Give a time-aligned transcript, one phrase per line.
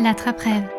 [0.00, 0.70] L'attrape-rêve.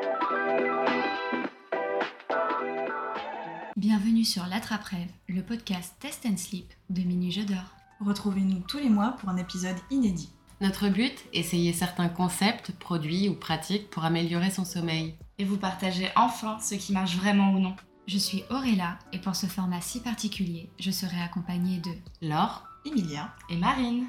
[3.76, 7.76] Bienvenue sur L'attrape-rêve, le podcast Test and Sleep de Minu Jeu d'Or.
[8.00, 10.32] Retrouvez-nous tous les mois pour un épisode inédit.
[10.62, 15.16] Notre but, essayer certains concepts, produits ou pratiques pour améliorer son sommeil.
[15.38, 17.76] Et vous partagez enfin ce qui marche vraiment ou non.
[18.08, 21.92] Je suis Auréla et pour ce format si particulier, je serai accompagnée de
[22.26, 24.06] Laure, Emilia Et Marine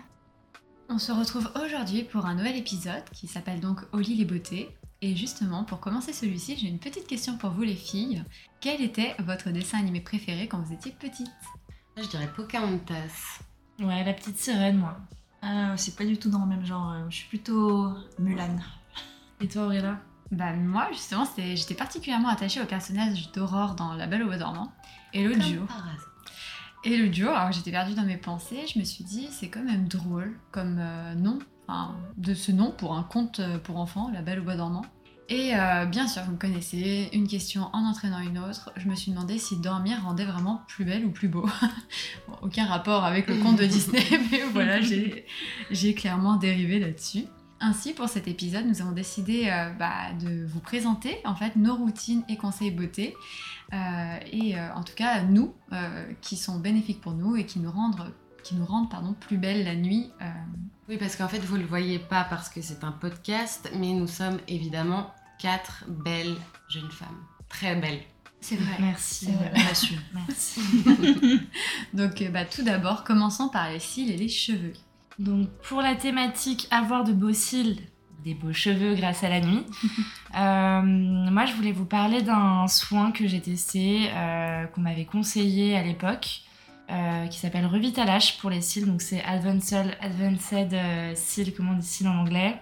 [0.89, 4.71] On se retrouve aujourd'hui pour un nouvel épisode qui s'appelle donc lit les beautés.
[5.03, 8.23] Et justement, pour commencer celui-ci, j'ai une petite question pour vous les filles.
[8.61, 11.31] Quel était votre dessin animé préféré quand vous étiez petite
[11.97, 13.41] je dirais Pocahontas.
[13.81, 14.97] Ouais, la petite sirène, moi.
[15.45, 16.93] Euh, C'est pas du tout dans le même genre.
[16.93, 18.57] euh, Je suis plutôt Mulan.
[19.41, 19.99] Et toi, Auréla
[20.31, 24.73] Bah moi justement, j'étais particulièrement attachée au personnage d'Aurore dans La Belle au Bois dormant.
[25.13, 25.97] Et l'autre jour, Par hasard.
[26.85, 29.49] Et le jour, alors que j'étais perdue dans mes pensées, je me suis dit c'est
[29.51, 31.39] quand même drôle comme euh, nom,
[32.17, 34.85] de ce nom pour un conte euh, pour enfants, La Belle au Bois dormant.
[35.29, 38.97] Et euh, bien sûr, vous me connaissez, une question en entraînant une autre, je me
[38.97, 41.49] suis demandé si dormir rendait vraiment plus belle ou plus beau.
[42.43, 47.27] Aucun rapport avec le conte de Disney, mais voilà, j'ai clairement dérivé là-dessus.
[47.61, 51.77] Ainsi, pour cet épisode, nous avons décidé euh, bah, de vous présenter en fait nos
[51.77, 53.15] routines et conseils beauté,
[53.73, 55.55] et en tout cas nous,
[56.21, 58.13] qui sont bénéfiques pour nous et qui nous rendent,
[58.43, 60.11] qui nous rendent pardon, plus belles la nuit.
[60.23, 60.31] euh.
[60.89, 64.09] Oui, parce qu'en fait, vous le voyez pas parce que c'est un podcast, mais nous
[64.09, 66.37] sommes évidemment quatre belles
[66.69, 67.23] jeunes femmes.
[67.49, 68.01] Très belles.
[68.41, 68.77] C'est vrai.
[68.81, 69.31] Merci.
[69.33, 69.53] Vrai.
[70.15, 70.61] Merci.
[71.95, 74.73] Donc euh, bah, tout d'abord, commençons par les cils et les cheveux.
[75.19, 77.79] Donc, pour la thématique avoir de beaux cils,
[78.25, 79.65] des beaux cheveux grâce à la nuit,
[80.37, 85.77] euh, moi, je voulais vous parler d'un soin que j'ai testé, euh, qu'on m'avait conseillé
[85.77, 86.43] à l'époque.
[86.91, 91.77] Euh, qui s'appelle Revitalage pour les cils, donc c'est Advanced, Advanced euh, Seal, comment on
[91.77, 92.61] dit cils en anglais?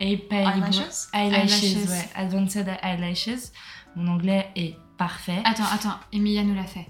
[0.00, 1.08] Eyelashes?
[1.12, 1.88] Eyelashes, Eyelashes.
[1.88, 2.08] ouais.
[2.14, 3.52] Advanced Eyelashes.
[3.96, 5.42] Mon anglais est parfait.
[5.44, 6.86] Attends, attends, Emilia nous l'a fait.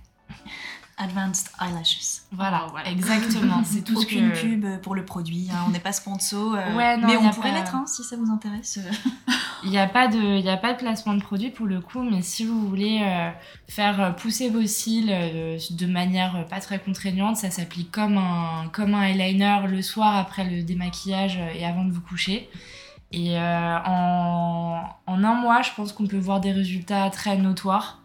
[1.03, 2.23] Advanced Eyelashes.
[2.33, 2.89] Voilà, voilà.
[2.91, 3.63] exactement.
[3.65, 4.41] C'est tout ce Aucune que...
[4.41, 6.55] pub pour le produit, hein, on n'est pas sponsor.
[6.55, 8.79] euh, Ouais, non, mais on pourrait l'être hein, si ça vous intéresse.
[9.63, 12.03] Il n'y a, pas de- y a pas de placement de produit pour le coup,
[12.03, 13.31] mais si vous voulez euh,
[13.69, 18.95] faire pousser vos cils euh, de manière pas très contraignante, ça s'applique comme un, comme
[18.95, 22.49] un eyeliner le soir après le démaquillage et avant de vous coucher.
[23.13, 28.01] Et euh, en, en un mois, je pense qu'on peut voir des résultats très notoires.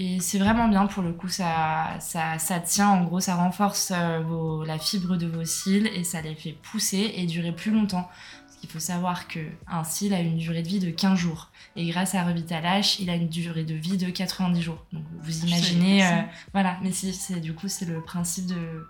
[0.00, 3.92] Et c'est vraiment bien pour le coup, ça, ça, ça tient, en gros, ça renforce
[3.94, 7.72] euh, vos- la fibre de vos cils et ça les fait pousser et durer plus
[7.72, 8.08] longtemps.
[8.46, 11.50] Parce qu'il faut savoir qu'un cil a une durée de vie de 15 jours.
[11.74, 14.84] Et grâce à Revitalage, il a une durée de vie de 90 jours.
[14.92, 16.22] Donc vous imaginez, euh,
[16.52, 18.86] voilà, mais si, c'est du coup, c'est le principe de,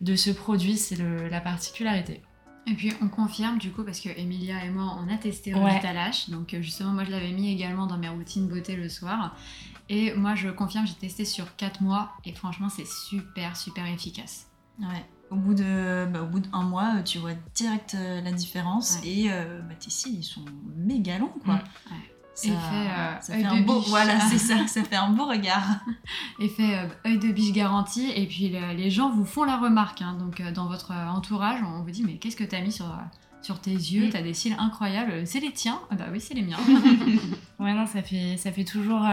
[0.00, 0.96] de ce produit, c'est
[1.30, 2.22] la particularité.
[2.66, 5.60] Et puis on confirme du coup parce que Emilia et moi on a testé Ouais.
[5.70, 9.34] Revitalage, donc euh, justement moi je l'avais mis également dans mes routines beauté le soir.
[9.92, 14.46] Et moi je confirme, j'ai testé sur 4 mois et franchement c'est super super efficace.
[14.78, 15.04] Ouais.
[15.30, 18.98] Au bout de, bah, au bout d'un mois, euh, tu vois direct euh, la différence
[19.02, 19.08] Ouais.
[19.08, 20.44] et euh, bah, tes cils ils sont
[20.76, 21.54] méga longs quoi.
[21.56, 21.60] Mm.
[22.32, 23.88] Ça, Effet, euh, ça fait un beau, biche.
[23.90, 25.80] voilà, c'est ça, ça fait un beau regard.
[26.38, 30.02] Effet œil de biche garanti et puis le- les gens vous font la remarque.
[30.02, 30.14] hein.
[30.18, 32.86] donc dans votre entourage on vous dit mais qu'est-ce que t'as mis sur,
[33.42, 34.06] sur tes yeux?
[34.06, 34.10] Mm.
[34.10, 35.26] T'as des cils incroyables.
[35.26, 35.80] C'est les tiens?
[35.90, 36.58] Ah Bah oui c'est les miens.
[37.58, 39.04] Ouais, non, ça fait, ça fait toujours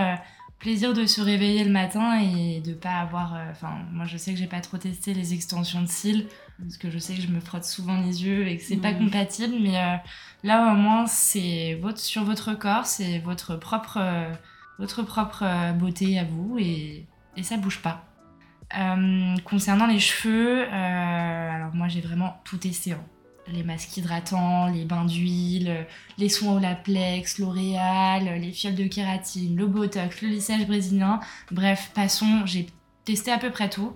[0.59, 3.35] plaisir de se réveiller le matin et de pas avoir.
[3.35, 6.27] euh, Enfin, moi, je sais que j'ai pas trop testé les extensions de cils
[6.59, 8.93] parce que je sais que je me frotte souvent les yeux et que c'est pas
[8.93, 9.55] compatible.
[9.61, 9.95] Mais euh,
[10.43, 14.31] là, au moins, c'est votre, sur votre corps, c'est votre propre, euh,
[14.79, 18.03] votre propre beauté à vous et, et ça bouge pas.
[19.45, 22.91] Concernant les cheveux, alors moi j'ai vraiment tout testé.
[22.91, 23.03] hein.
[23.53, 25.85] Les masques hydratants, les bains d'huile,
[26.17, 31.19] les soins au laplex, L'Oréal, les fioles de kératine, le botox, le lissage brésilien.
[31.51, 32.67] Bref, passons, j'ai
[33.05, 33.93] testé à peu près tout.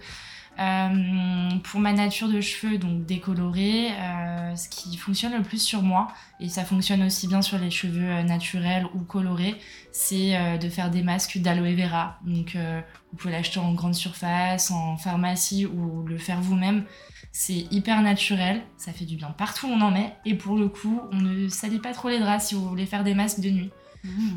[0.60, 5.82] Euh, pour ma nature de cheveux, donc décolorée, euh, ce qui fonctionne le plus sur
[5.82, 6.10] moi,
[6.40, 9.56] et ça fonctionne aussi bien sur les cheveux euh, naturels ou colorés,
[9.92, 12.20] c'est de faire des masques d'aloe vera.
[12.26, 16.86] Donc vous pouvez l'acheter en grande surface, en pharmacie ou le faire vous-même.
[17.32, 20.68] C'est hyper naturel, ça fait du bien partout où on en met, et pour le
[20.68, 23.50] coup, on ne salit pas trop les draps si vous voulez faire des masques de
[23.50, 23.72] nuit.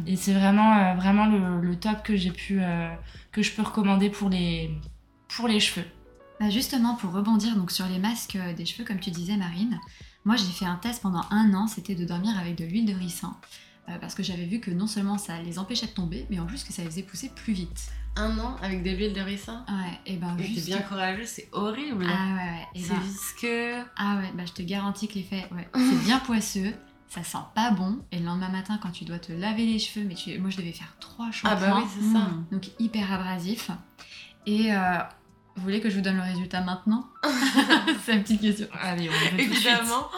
[0.06, 2.94] Et c'est vraiment, euh, vraiment le, le top que j'ai pu, euh,
[3.32, 4.70] que je peux recommander pour les,
[5.29, 5.87] pour les cheveux.
[6.38, 9.81] Bah justement, pour rebondir donc sur les masques euh, des cheveux, comme tu disais, Marine,
[10.25, 12.94] moi j'ai fait un test pendant un an, c'était de dormir avec de l'huile de
[12.94, 13.37] ricin.
[13.88, 16.46] Euh, parce que j'avais vu que non seulement ça les empêchait de tomber, mais en
[16.46, 17.91] plus que ça les faisait pousser plus vite.
[18.17, 20.67] Un an avec de l'huile de ricin Ouais, et ben T'es juste...
[20.67, 22.07] bien courageux, c'est horrible.
[22.09, 22.67] Ah ouais, ouais.
[22.75, 23.75] et c'est ben- visqueux.
[23.97, 26.73] Ah ouais, bah je te garantis que l'effet, ouais, c'est bien poisseux,
[27.09, 27.99] ça sent pas bon.
[28.13, 30.39] Et le lendemain matin, quand tu dois te laver les cheveux, mais tu...
[30.39, 32.19] moi je devais faire trois Ah shampoings, bah oui, c'est ça.
[32.25, 32.47] Mm.
[32.53, 33.71] donc hyper abrasif.
[34.47, 34.99] Et euh,
[35.57, 37.07] vous voulez que je vous donne le résultat maintenant?
[38.05, 38.67] C'est une petite question.
[38.81, 39.41] Allez, on le.
[39.41, 40.09] Évidemment.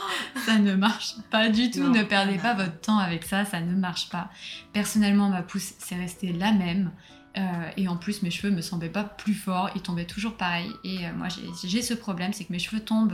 [0.44, 1.80] Ça ne marche pas du tout.
[1.80, 1.90] Non.
[1.90, 4.30] Ne perdez pas votre temps avec ça, ça ne marche pas.
[4.72, 6.90] Personnellement, ma pousse, c'est resté la même.
[7.36, 7.40] Euh,
[7.76, 10.70] et en plus, mes cheveux me semblaient pas plus forts, ils tombaient toujours pareil.
[10.84, 11.28] Et euh, moi,
[11.64, 13.12] j'ai- ce problème, c'est que mes cheveux tombent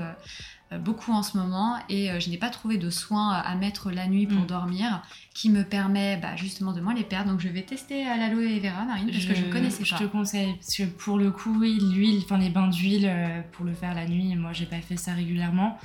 [0.73, 4.07] euh, beaucoup en ce moment et je n'ai pas trouvé de soin à mettre la
[4.07, 4.47] nuit pour Mm.
[4.47, 5.03] dormir
[5.35, 7.31] qui me permet bah, justement de moins les perdre.
[7.33, 9.99] Donc je vais tester à l'aloe vera, Marine, parce que je ne connaissais je pas.
[9.99, 13.11] te conseille, parce que pour le coup, oui, l'huile, enfin les bains d'huile,
[13.53, 15.77] pour le faire la nuit, moi j'ai pas fait ça régulièrement.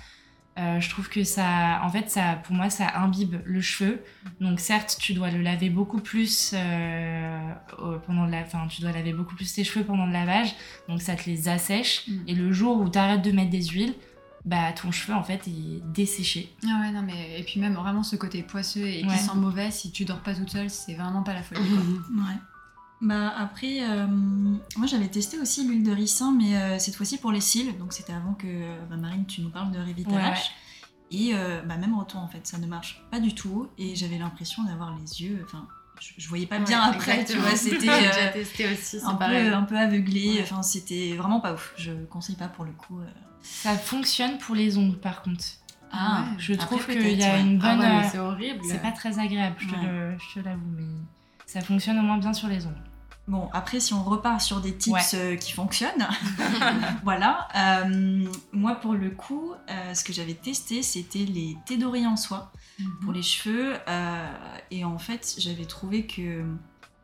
[0.57, 4.01] Euh, je trouve que ça, en fait, ça, pour moi, ça imbibe le cheveu.
[4.41, 8.81] Donc certes, tu dois le laver beaucoup plus euh, au- pendant le la- enfin, tu
[8.81, 10.55] dois laver beaucoup plus tes cheveux pendant le lavage.
[10.89, 12.07] Donc ça te les assèche.
[12.07, 12.13] Mm.
[12.27, 13.93] Et le jour où tu arrêtes de mettre des huiles,
[14.45, 16.55] bah ton cheveu en fait est desséché.
[16.65, 19.71] Ah ouais, non, mais et puis même vraiment ce côté poisseux et qui sent mauvais,
[19.71, 21.59] si tu dors pas toute seule, c'est vraiment pas la folie.
[21.61, 21.77] quoi.
[22.25, 22.35] Ouais.
[22.99, 27.31] Bah après, euh, moi j'avais testé aussi l'huile de ricin, mais euh, cette fois-ci pour
[27.31, 27.77] les cils.
[27.77, 30.51] Donc c'était avant que euh, bah, Marine tu nous parles de Revitalash.
[31.11, 33.69] Et euh, bah, même retour en fait, ça ne marche pas du tout.
[33.77, 35.67] Et j'avais l'impression d'avoir les yeux, enfin,
[36.01, 38.99] je, je voyais pas bien Ouais, après, tu vois, c'était J'ai euh, déjà testé aussi,
[38.99, 39.47] c'est un, pareil.
[39.47, 40.29] peu, un peu aveuglé.
[40.35, 40.41] Ouais.
[40.41, 41.73] Enfin, c'était vraiment pas ouf.
[41.77, 42.99] Je conseille pas pour le coup.
[42.99, 43.05] euh.
[43.41, 45.45] Ça fonctionne pour les ongles par contre.
[45.91, 46.35] Ah ouais.
[46.39, 47.41] Je trouve qu'il y a ouais.
[47.41, 47.85] une Ah bonne.
[47.85, 48.59] ouais, mais euh, c'est horrible.
[48.67, 49.85] C'est pas très agréable, je te Ouais.
[49.85, 50.83] le- je te l'avoue, mais
[51.47, 52.83] ça fonctionne au moins bien sur les ongles.
[53.27, 55.19] Bon, après, si on repart sur des tips Ouais.
[55.19, 56.07] euh, qui fonctionnent,
[57.03, 57.47] voilà.
[57.55, 62.15] euh, moi, pour le coup, euh, ce que j'avais testé, c'était les thés d'oreiller en
[62.15, 62.51] soie
[63.01, 63.73] pour les cheveux.
[64.71, 66.45] et en fait, j'avais trouvé que,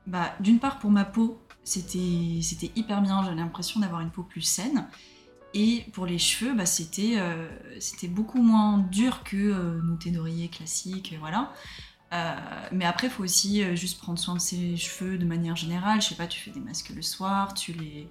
[0.07, 3.23] bah, d'une part, pour ma peau, c'était hyper bien.
[3.23, 4.87] J'avais l'impression d'avoir une peau plus saine.
[5.55, 7.17] Et pour les cheveux, bah, c'était
[8.07, 11.51] beaucoup moins dur que nos thés d'oreiller classiques, voilà.
[12.13, 12.35] Euh,
[12.71, 16.01] mais après, il faut aussi euh, juste prendre soin de ses cheveux de manière générale.
[16.01, 18.07] Je sais pas, tu fais des masques le soir, tu les,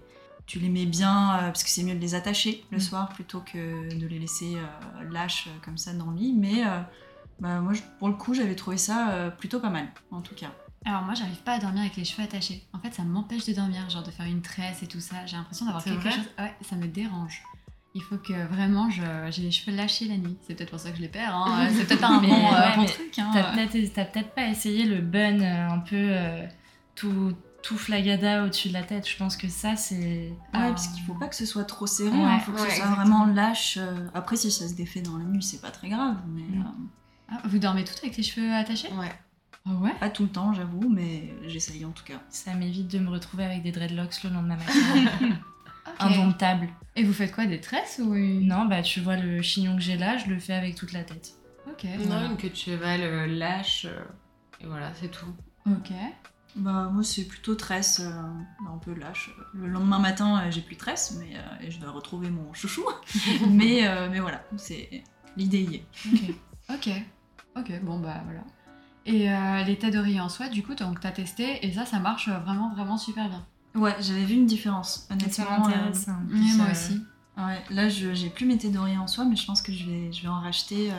[0.46, 2.81] tu les mets bien, euh, parce que c'est mieux de les attacher le Mm.
[2.81, 6.32] soir plutôt que de les laisser euh, lâches comme ça dans le lit.
[6.32, 6.81] Mais euh,
[7.40, 10.34] bah, moi, je- pour le coup, j'avais trouvé ça euh, plutôt pas mal, en tout
[10.34, 10.50] cas.
[10.84, 12.64] Alors moi, j'arrive pas à dormir avec les cheveux attachés.
[12.72, 15.25] En fait, ça m'empêche de dormir, genre de faire une tresse et tout ça.
[15.26, 16.10] J'ai l'impression d'avoir quelque vrai?
[16.10, 16.28] chose.
[16.40, 17.40] Ouais, ça me dérange.
[17.94, 19.02] Il faut que vraiment, je...
[19.30, 20.36] j'ai les cheveux lâchés la nuit.
[20.46, 21.34] C'est peut-être pour ça que je les perds.
[21.34, 21.68] Hein.
[21.76, 23.18] C'est peut-être pas un Mais bon, euh, ouais, bon truc.
[23.18, 23.30] Hein.
[23.34, 26.46] T'as peut-être pas essayé le bun euh, un peu euh,
[26.94, 29.06] tout, tout flagada au-dessus de la tête.
[29.06, 29.96] Je pense que ça, c'est.
[29.98, 30.68] Ouais, Ah.
[30.70, 32.76] parce qu'il faut pas que ce soit trop serré, il Ouais, faut que ouais, ce
[32.76, 33.24] soit exactement.
[33.24, 33.78] vraiment lâche.
[34.14, 36.60] Après, si ça se défait dans la nuit, c'est pas très grave, mais Mm.
[36.62, 36.64] euh,
[37.34, 38.88] Ah, vous dormez toutes avec les cheveux attachés?
[38.94, 39.12] Ouais.
[39.66, 39.92] Ah ouais?
[40.00, 42.20] Pas tout le temps, j'avoue, mais j'essaye en tout cas.
[42.30, 45.28] Ça m'évite de me retrouver avec des dreadlocks le lendemain matin.
[45.98, 46.68] Indomptable.
[46.96, 48.46] Et vous faites quoi Des tresses ou une...
[48.46, 51.04] Non, bah tu vois le chignon que j'ai là, je le fais avec toute la
[51.04, 51.32] tête.
[51.68, 51.84] Ok.
[52.08, 53.86] Non, une queue de cheval euh, lâche.
[53.86, 54.02] euh,
[54.60, 55.26] et voilà, c'est tout.
[55.66, 55.92] Ok.
[56.54, 59.30] Bah, moi, c'est plutôt tresse, euh, un peu lâche.
[59.54, 62.52] Le lendemain matin, euh, j'ai plus de tresse, mais euh, et je dois retrouver mon
[62.52, 62.84] chouchou.
[63.48, 65.02] mais, euh, mais voilà, c'est
[65.36, 65.86] l'idée y est.
[66.12, 66.34] Ok.
[66.74, 66.90] ok.
[67.56, 68.42] Ok, bon bah voilà.
[69.04, 71.98] Et euh, les têtes d'oreiller en soie, du coup, donc t'as testé et ça, ça
[71.98, 73.44] marche vraiment, vraiment super bien.
[73.74, 75.58] Ouais, j'avais vu une différence, Ça honnêtement.
[75.66, 76.08] m'intéresse.
[76.08, 76.20] hein.
[76.28, 77.02] Ouais, Plus, moi euh, aussi.
[77.38, 79.72] euh, ouais, là, je j'ai plus mes thés d'oreiller en soie, mais je pense que
[79.72, 80.90] je vais, je vais en racheter.
[80.92, 80.94] euh,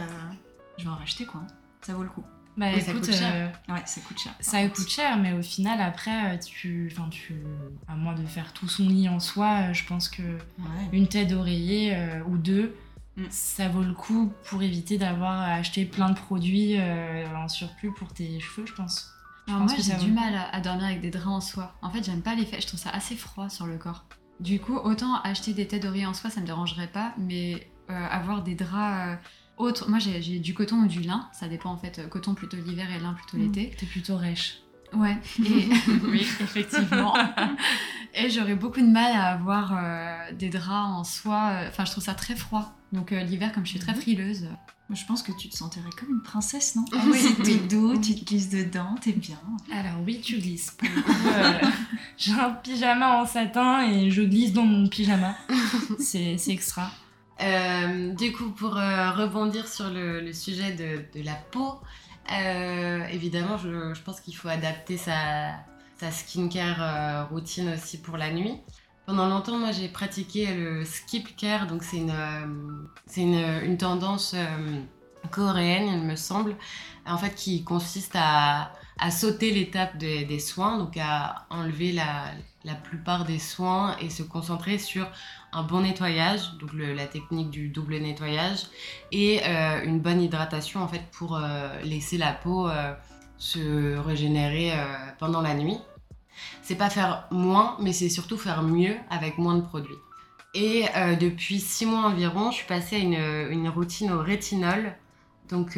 [0.77, 1.41] je vais en racheter quoi.
[1.81, 2.23] Ça vaut le coup.
[2.57, 3.31] Bah Oui, ça écoute, coûte cher.
[3.67, 4.33] euh, Ouais, ça coûte cher.
[4.39, 7.35] ça coûte cher, mais au final, après, euh, tu, enfin, tu,
[7.87, 10.89] à moins de faire tout son lit en soi, euh, je pense que Ouais.
[10.91, 12.75] une tête d'oreiller euh, ou deux,
[13.15, 13.25] Mm.
[13.29, 17.91] ça vaut le coup pour éviter d'avoir à acheter plein de produits euh, en surplus
[17.93, 19.12] pour tes cheveux, je pense.
[19.47, 21.75] Alors pense moi, j'ai du mal à, à dormir avec des draps en soie.
[21.81, 24.05] En fait, j'aime pas l'effet, je trouve ça assez froid sur le corps.
[24.39, 28.07] Du coup, autant acheter des têtes d'oreiller en soie, ça me dérangerait pas, mais euh,
[28.09, 29.89] avoir des draps euh, autres.
[29.89, 31.99] Moi, j'ai du coton ou du lin, ça dépend en fait.
[31.99, 33.73] euh, Coton plutôt l'hiver et lin plutôt l'été.
[33.77, 34.59] T'es plutôt rêche.
[34.95, 35.17] Ouais.
[35.45, 35.69] Et...
[36.03, 37.13] Oui, effectivement.
[38.15, 40.69] Et j'aurais beaucoup de mal à avoir euh, des draps
[40.99, 41.49] en soie.
[41.53, 42.73] euh, Enfin, je trouve ça très froid.
[42.91, 44.01] Donc euh, l'hiver, comme je suis très Mhm.
[44.01, 44.47] frileuse.
[44.91, 46.85] Je pense que tu te sentirais comme une princesse, non?
[46.93, 47.57] Ah oui, C'est oui.
[47.61, 49.39] tout doux, tu te glisses dedans, t'es bien.
[49.71, 50.71] Alors oui, tu glisses.
[50.71, 51.67] Pour le coup, euh,
[52.17, 55.35] j'ai un pyjama en satin et je glisse dans mon pyjama.
[55.99, 56.91] C'est c'est extra.
[57.41, 61.79] Euh, du coup, pour euh, rebondir sur le, le sujet de, de la peau,
[62.31, 65.53] euh, évidemment, je, pense qu'il faut adapter sa,
[66.11, 68.59] skincare euh, routine aussi pour la nuit.
[69.05, 72.45] Pendant longtemps, moi, j'ai pratiqué le skip care, donc c'est une, euh,
[73.17, 74.35] une, une tendance
[75.31, 76.55] coréenne, il me semble,
[77.05, 82.31] en fait, qui consiste à, à sauter l'étape des, des soins, donc à enlever la,
[82.63, 85.07] la plupart des soins et se concentrer sur
[85.53, 88.59] un bon nettoyage, donc le- la technique du double nettoyage,
[89.11, 92.93] et euh, une bonne hydratation en fait pour euh, laisser la peau euh,
[93.37, 94.71] se régénérer
[95.19, 95.77] pendant la nuit.
[96.61, 99.95] C'est pas faire moins, mais c'est surtout faire mieux avec moins de produits.
[100.55, 100.85] Et
[101.19, 104.95] depuis six mois environ, je suis passée à une, une routine au rétinol.
[105.49, 105.77] Donc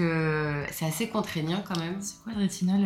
[0.71, 1.97] c'est assez contraignant quand même.
[2.01, 2.85] C'est quoi le rétinol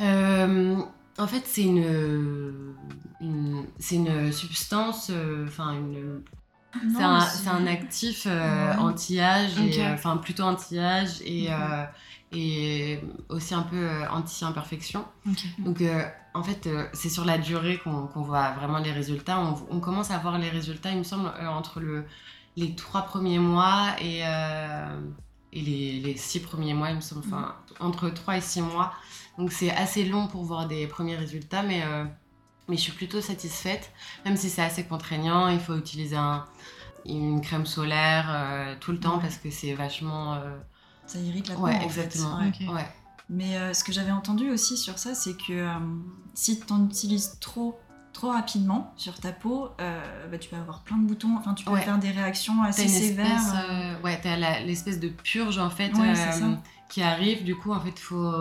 [0.00, 0.76] Euh,
[1.18, 2.74] en fait, c'est une,
[3.20, 6.22] une- c'est une substance, euh, enfin une,
[6.90, 11.84] c'est un, actif euh, anti-âge, euh, enfin plutôt anti-âge et, euh,
[12.32, 15.04] et aussi un peu anti-imperfection.
[15.58, 15.82] Donc
[16.34, 19.38] en fait, c'est sur la durée qu'on voit vraiment les résultats.
[19.40, 22.04] On, on commence à voir les résultats, il me semble, entre le,
[22.56, 24.22] les trois premiers mois et,
[25.52, 27.22] et les, les six premiers mois, il me semble.
[27.24, 28.92] Enfin, entre trois et six mois.
[29.38, 32.04] Donc c'est assez long pour voir des premiers résultats, mais, euh,
[32.68, 33.92] mais je suis plutôt satisfaite.
[34.24, 36.44] Même si c'est assez contraignant, il faut utiliser un-
[37.06, 39.22] une crème solaire euh, tout le temps Ouais.
[39.22, 40.34] parce que c'est vachement...
[40.34, 40.56] euh,
[41.06, 41.62] Ça irrite la peau.
[41.62, 41.84] Ouais, en fait.
[41.84, 42.38] exactement.
[42.72, 42.86] Ouais.
[43.28, 45.68] Mais euh, ce que j'avais entendu aussi sur ça, c'est que euh,
[46.34, 47.78] si tu en utilises trop,
[48.12, 51.36] trop rapidement sur ta peau, euh, bah, tu peux avoir plein de boutons.
[51.36, 51.80] Enfin, tu peux Ouais.
[51.82, 53.26] faire des réactions assez sévères.
[53.26, 56.54] espèce, euh, ouais, t'as l'espèce de purge en fait Ouais, euh,
[56.88, 57.44] qui arrive.
[57.44, 58.32] Du coup, en fait, faut,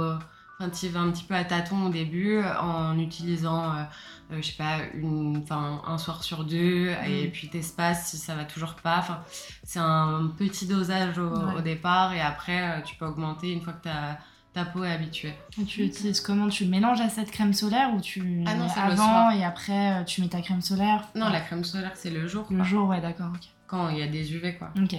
[0.70, 3.84] tu y vas un petit peu à tâtons au début en utilisant, euh,
[4.32, 8.36] euh, je sais pas, une, enfin, un soir sur deux, et puis t'espaces si ça
[8.36, 8.98] va toujours pas.
[9.00, 9.22] Enfin,
[9.64, 11.56] c'est un petit dosage au, Ouais.
[11.58, 14.18] au départ, et après, euh, tu peux augmenter une fois que ta,
[14.54, 15.34] ta peau est habituée.
[15.60, 16.48] Et tu utilises comment?
[16.50, 20.22] Tu le mélanges à cette crème solaire ou tu Ah non, avant et après tu
[20.22, 21.08] mets ta crème solaire?
[21.16, 22.66] Non, la crème solaire, c'est le jour, Le quoi.
[22.66, 23.32] jour, ouais, d'accord.
[23.68, 24.70] quand il y a des UV, quoi.
[24.82, 24.96] Ok.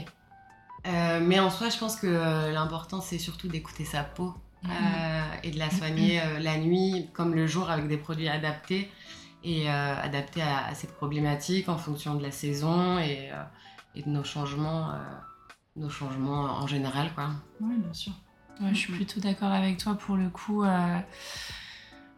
[0.87, 4.35] Euh, mais en soi, je pense que l'important, c'est surtout d'écouter sa peau
[4.71, 8.91] euh, et de la soigner euh, la nuit comme le jour avec des produits adaptés
[9.43, 13.31] et euh, adaptés à, à cette problématique en fonction de la saison et,
[13.95, 14.93] et de nos changements,
[15.77, 17.31] nos changements en général, quoi.
[17.61, 18.13] Oui, bien sûr.
[18.61, 18.99] Ouais, je suis Mhm.
[18.99, 20.63] plutôt d'accord avec toi pour le coup.
[20.65, 20.99] euh,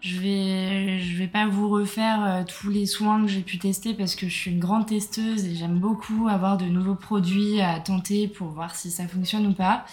[0.01, 3.95] je vais, je vais pas vous refaire euh, tous les soins que j'ai pu tester
[3.95, 7.81] parce que je suis une grande testeuse et j'aime beaucoup avoir de nouveaux produits à
[7.81, 9.85] tenter pour voir si ça fonctionne ou pas.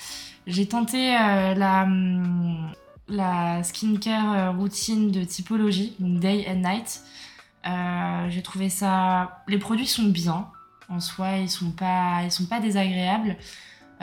[0.46, 2.72] J'ai tenté euh, la, hum,
[3.08, 7.02] la skincare euh, routine de typologie, day and night.
[7.66, 9.44] Euh, j'ai trouvé ça.
[9.48, 10.50] Les produits sont bien
[10.90, 11.74] en soi, ils sont
[12.30, 13.38] sont pas désagréables.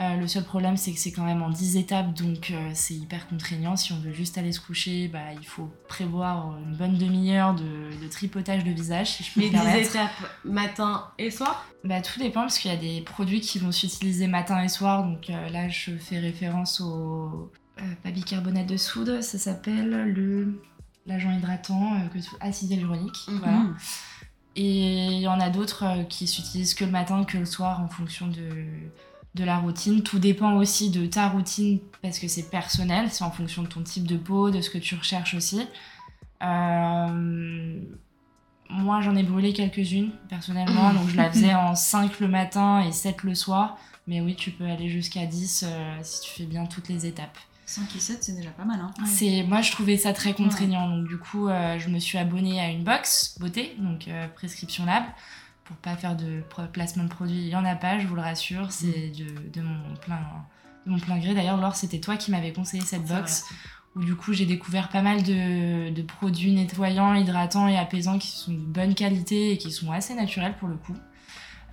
[0.01, 2.95] Euh, le seul problème, c'est que c'est quand même en 10 étapes, donc euh, c'est
[2.95, 3.75] hyper contraignant.
[3.75, 7.63] Si on veut juste aller se coucher, bah, il faut prévoir une bonne demi-heure de,
[8.01, 9.89] de tripotage de visage, si je peux Les me 10 permettre.
[9.89, 11.65] étapes matin et soir?
[11.83, 15.03] Bah, tout dépend, parce qu'il y a des produits qui vont s'utiliser matin et soir.
[15.03, 17.51] Donc euh, là, je fais référence au
[18.03, 20.61] pas bicarbonate de soude, ça s'appelle le
[21.07, 23.27] l'agent hydratant, que acide hyaluronique.
[23.27, 23.37] Mhm.
[23.39, 23.63] Voilà.
[24.55, 27.87] Et il y en a d'autres qui s'utilisent que le matin, que le soir, en
[27.87, 28.65] fonction de,
[29.35, 30.03] de la routine.
[30.03, 33.81] Tout dépend aussi de ta routine, parce que c'est personnel, c'est en fonction de ton
[33.81, 35.65] type de peau, de ce que tu recherches aussi.
[36.43, 37.79] Euh,
[38.69, 42.91] moi, j'en ai brûlé quelques-unes, personnellement, donc je la faisais en 5 le matin et
[42.91, 43.77] 7 le soir.
[44.07, 47.37] Mais oui, tu peux aller jusqu'à 10 euh, si tu fais bien toutes les étapes.
[47.71, 48.81] 5 et 7, c'est déjà pas mal.
[48.81, 48.91] Hein.
[49.05, 52.59] C'est moi je trouvais ça très contraignant donc du coup euh, je me suis abonnée
[52.59, 55.03] à une box beauté donc euh, prescription lab
[55.65, 56.41] pour pas faire de
[56.73, 59.61] placement de produits il y en a pas je vous le rassure c'est de, de
[59.61, 60.19] mon plein
[60.85, 61.33] de mon plein gré.
[61.33, 63.45] D'ailleurs Laure c'était toi qui m'avais conseillé cette box
[63.95, 68.29] où du coup j'ai découvert pas mal de, de produits nettoyants hydratants et apaisants qui
[68.29, 70.95] sont de bonne qualité et qui sont assez naturels pour le coup.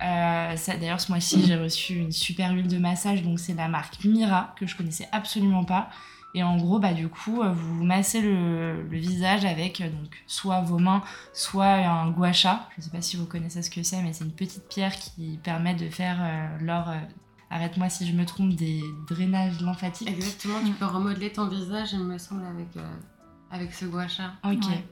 [0.01, 4.03] Euh, D'ailleurs, ce mois-ci, j'ai reçu une super huile de massage, donc c'est la marque
[4.05, 5.89] Mira, que je connaissais absolument pas.
[6.35, 10.23] Et en gros, bah, du coup, euh, vous massez le, le visage avec euh, donc,
[10.27, 11.01] soit vos mains,
[11.33, 12.69] soit un gua sha.
[12.75, 14.95] Je ne sais pas si vous connaissez ce que c'est, mais c'est une petite pierre
[14.95, 16.99] qui permet de faire, euh, lors, euh,
[17.49, 20.09] arrête-moi si je me trompe, des drainages lymphatiques.
[20.09, 22.87] Exactement, tu peux remodeler ton visage, il me semble, avec, euh,
[23.49, 24.33] avec ce gua sha.
[24.43, 24.65] Ok.
[24.67, 24.85] Ouais.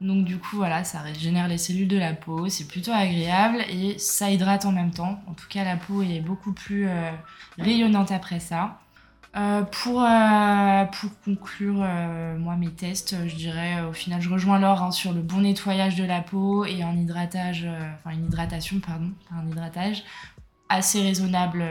[0.00, 3.96] Donc du coup voilà, ça régénère les cellules de la peau, c'est plutôt agréable et
[3.98, 5.22] ça hydrate en même temps.
[5.28, 7.10] En tout cas la peau est beaucoup plus euh,
[7.58, 8.80] rayonnante après ça.
[9.36, 14.60] Euh, pour, euh, pour conclure euh, moi mes tests, je dirais au final je rejoins
[14.60, 18.78] Laure hein, sur le bon nettoyage de la peau et un hydratage, enfin une hydratation
[18.78, 20.04] pardon, un hydratage
[20.68, 21.64] assez raisonnable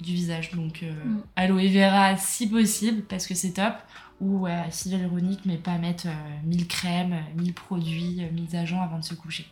[0.00, 0.50] du visage.
[0.52, 1.18] Donc Mm.
[1.36, 3.74] aloe vera si possible parce que c'est top
[4.20, 6.10] ou acide hyaluronique, mais pas mettre euh,
[6.44, 9.46] 1000 crèmes, euh, 1000 produits, euh, 1000 agents avant de se coucher.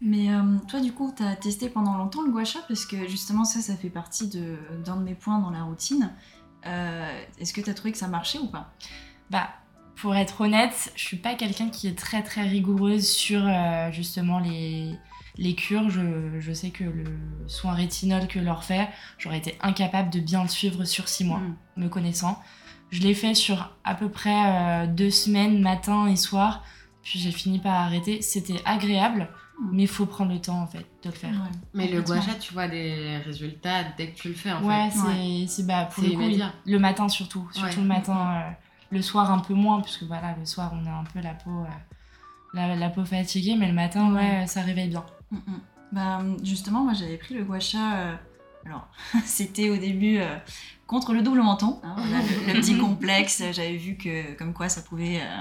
[0.00, 2.60] Mais euh, toi, du coup, t'as testé pendant longtemps le gua sha?
[2.68, 6.10] Parce que justement, ça, ça fait partie de- d'un de, mes points dans la routine.
[6.66, 8.72] Euh, Est-ce que t'as trouvé que ça marchait ou pas?
[9.30, 9.48] Bah,
[9.96, 14.38] pour être honnête, je suis pas quelqu'un qui est très très rigoureuse sur euh, justement
[14.38, 14.92] les,
[15.36, 17.04] Les cures, je, je sais que le
[17.46, 18.88] soin rétinol que leur fait,
[19.18, 21.56] j'aurais été incapable de bien le suivre sur six mois, Mm.
[21.84, 22.42] me connaissant.
[22.90, 26.64] Je l'ai fait sur à peu près euh, deux semaines, matin et soir,
[27.02, 28.20] puis j'ai fini par arrêter.
[28.22, 29.28] C'était agréable.
[29.72, 31.30] Mais il faut prendre le temps en fait de le faire.
[31.30, 31.36] Ouais.
[31.74, 32.14] Mais le Complètement.
[32.24, 34.98] gua sha, tu vois des résultats dès que tu le fais en Ouais, fait.
[34.98, 37.48] c'est c'est- bah, pour le coup, le matin surtout.
[37.52, 37.82] Surtout Ouais.
[37.82, 38.50] le matin, euh,
[38.90, 41.50] le soir un peu moins, puisque voilà, le soir on a un peu la peau,
[41.50, 41.68] euh,
[42.54, 45.04] la, la peau fatiguée, mais le matin, ouais, ça réveille bien.
[45.30, 45.60] Mm, mm.
[45.92, 47.96] Bah, justement, moi j'avais pris le gua sha.
[47.98, 48.14] euh,
[48.66, 48.88] alors,
[49.24, 50.36] c'était au début euh,
[50.88, 51.78] contre le double menton.
[51.84, 53.40] hein, le, le petit complexe.
[53.52, 55.36] J'avais vu que, comme quoi, ça pouvait euh,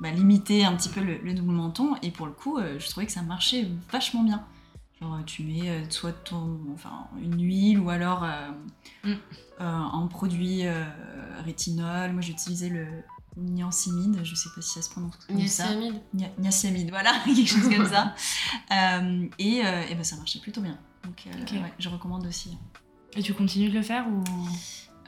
[0.00, 1.96] bah, limiter un petit peu le, le double menton.
[2.02, 4.42] Et pour le coup, euh, je trouvais que ça marchait vachement bien.
[5.02, 8.48] Genre, tu mets euh, soit ton, enfin, une huile ou alors euh,
[9.04, 9.12] Mm.
[9.12, 10.82] euh, un produit euh,
[11.44, 12.12] rétinol.
[12.12, 12.86] Moi, j'utilisais le
[13.36, 14.20] niacinamide.
[14.24, 15.68] Je sais pas si ça se prononce comme ça.
[15.68, 16.00] Niacinamide.
[16.14, 18.14] Nia- niacinamide, voilà, quelque chose comme ça.
[18.72, 20.76] Euh, et, euh, et ben, ça marchait plutôt bien.
[21.04, 21.52] Donc, euh, Ok.
[21.52, 22.56] ouais, je recommande aussi.
[23.16, 24.22] Et tu continues de le faire ou?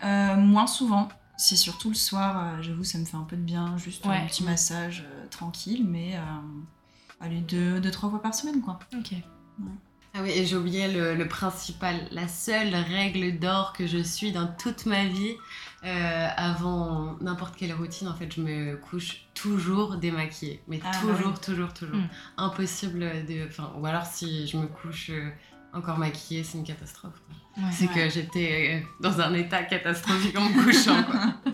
[0.05, 1.09] Euh, moins souvent.
[1.37, 4.17] C'est surtout le soir, euh, j'avoue, ça me fait un peu de bien, juste Ouais.
[4.17, 6.21] un petit massage euh, tranquille, mais euh,
[7.21, 8.79] allez, deux, deux, trois fois par semaine, quoi.
[8.97, 9.13] Ok.
[10.15, 14.33] Ah oui, et j'ai oublié le, le principal, la seule règle d'or que je suis
[14.33, 15.35] dans toute ma vie.
[15.85, 20.61] euh, avant n'importe quelle routine, en fait, je me couche toujours démaquillée.
[20.67, 21.41] Mais Ah, bah toujours, oui.
[21.45, 21.97] toujours, toujours.
[21.97, 22.09] Mm.
[22.39, 22.99] Impossible
[23.29, 23.47] de.
[23.47, 25.31] Enfin, ou alors si je me couche euh,
[25.73, 27.21] encore maquillée, c'est une catastrophe.
[27.57, 27.65] Ouais.
[27.73, 27.95] C'est Ouais.
[27.95, 31.35] que j'étais euh, dans un état catastrophique en me couchant, quoi.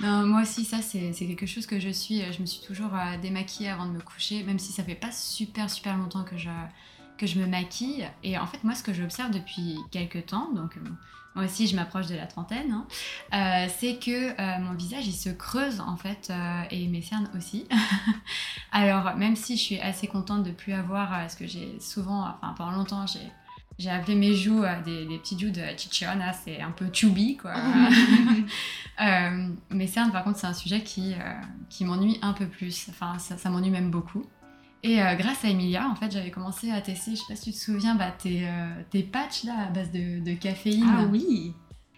[0.00, 2.20] Non, moi aussi, ça, c'est quelque chose que je suis.
[2.20, 4.96] euh, Je me suis toujours euh, démaquillée avant de me coucher, même si ça fait
[4.96, 6.50] pas super, super longtemps que je,
[7.16, 8.06] que je me maquille.
[8.22, 10.80] Et en fait, moi, ce que j'observe depuis quelques temps, donc euh,
[11.34, 12.86] moi aussi, je m'approche de la trentaine, hein,
[13.32, 17.28] euh, c'est que euh, mon visage, il se creuse, en fait, euh, et mes cernes
[17.36, 17.66] aussi.
[18.72, 22.20] Alors, même si je suis assez contente de plus avoir, euh, ce que j'ai souvent,
[22.20, 23.32] enfin, pendant longtemps, j'ai.
[23.76, 27.54] J'ai appelé mes joues des, des petites joues de Chichona, c'est un peu chubby quoi.
[29.70, 31.16] Mes cernes, par contre, c'est un sujet qui,
[31.68, 32.86] qui m'ennuie un peu plus.
[32.88, 34.24] Enfin, ça, ça m'ennuie même beaucoup.
[34.84, 37.50] Et euh, grâce à Emilia, en fait, j'avais commencé à tester, je sais pas si
[37.50, 41.04] tu te souviens, bah, tes, euh, tes patchs là à base de, de caféine Ah
[41.10, 41.54] oui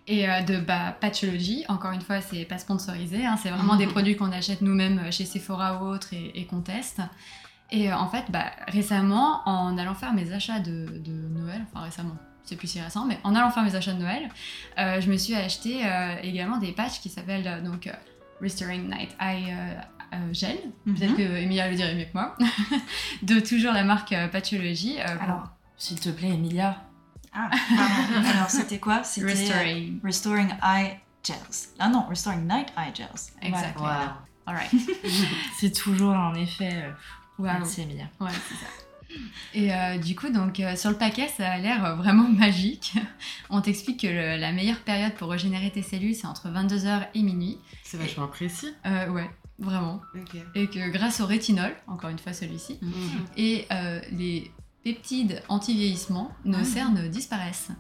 [0.09, 1.65] et euh, de bah, Patchology.
[1.69, 5.25] Encore une fois, c'est pas sponsorisé, hein, c'est vraiment des produits qu'on achète nous-mêmes chez
[5.25, 7.01] Sephora ou autres et, et qu'on teste.
[7.73, 12.17] Et en fait, bah, récemment, en allant faire mes achats de, de Noël, enfin récemment,
[12.47, 14.31] c'est plus si récent, mais en allant faire mes achats de Noël,
[14.79, 17.91] euh, je me suis acheté euh, également des patchs qui s'appellent euh, donc
[18.41, 19.53] Restoring Night Eye
[20.15, 20.57] euh, Gel.
[20.85, 21.17] Peut-être Mhm.
[21.17, 22.37] que Emilia le dirait mieux que moi.
[23.23, 24.97] de toujours la marque euh, Patchology.
[25.01, 26.83] euh, pour- Alors, s'il te plaît, Emilia.
[27.33, 28.29] Ah, pardon.
[28.35, 29.05] Alors, c'était quoi?
[29.05, 30.01] C'était Restoring.
[30.05, 31.37] Restoring Eye Gels.
[31.79, 33.09] Ah non, Restoring Night Eye Gels.
[33.43, 33.85] Exactement.
[33.87, 34.11] Waouh.
[34.47, 34.71] Alright.
[35.59, 36.71] C'est toujours un effet.
[36.73, 36.91] euh,
[37.39, 37.47] Wow.
[37.59, 38.05] Merci, Emilia.
[38.19, 39.19] Ouais, c'est ça.
[39.53, 42.95] Et euh, du coup, donc euh, sur le paquet, ça a l'air euh, vraiment magique.
[43.51, 47.23] On t'explique que le- la meilleure période pour régénérer tes cellules, c'est entre 22h et
[47.23, 47.59] minuit.
[47.83, 48.73] C'est vachement précis.
[48.87, 50.01] Euh, ouais, vraiment.
[50.55, 52.79] Et que grâce au rétinol, encore une fois celui-ci,
[53.37, 54.51] et euh, les
[54.85, 56.65] peptides anti-vieillissement, nos Ah.
[56.65, 57.71] cernes disparaissent.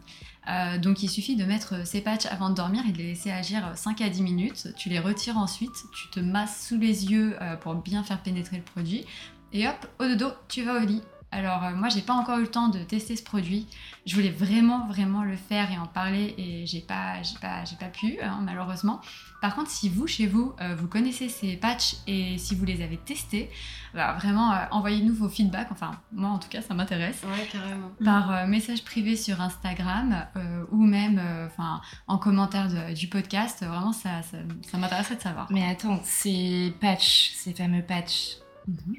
[0.48, 3.32] Euh, donc il suffit de mettre ces patchs avant de dormir et de les laisser
[3.32, 4.68] agir 5 à 10 minutes.
[4.76, 8.56] Tu les retires ensuite, tu te masses sous les yeux euh, pour bien faire pénétrer
[8.58, 9.04] le produit.
[9.52, 11.02] Et hop, au dodo, tu vas au lit.
[11.32, 13.66] Alors euh, moi j'ai pas encore eu le temps de tester ce produit.
[14.06, 17.76] Je voulais vraiment vraiment le faire et en parler et j'ai pas j'ai pas j'ai
[17.76, 19.00] pas pu hein, malheureusement.
[19.42, 22.80] Par contre si vous chez vous euh, vous connaissez ces patchs et si vous les
[22.82, 23.50] avez testés,
[23.92, 25.72] bah, vraiment euh, envoyez-nous vos feedbacks.
[25.72, 27.90] Enfin moi en tout cas ça m'intéresse Ouais, carrément.
[28.04, 33.08] par euh, message privé sur Instagram euh, ou même euh, enfin en commentaire de- du
[33.08, 33.64] podcast.
[33.66, 34.38] Vraiment, ça, ça,
[34.70, 35.48] ça m'intéresserait de savoir.
[35.50, 38.36] Mais attends, ces patchs, ces fameux patchs,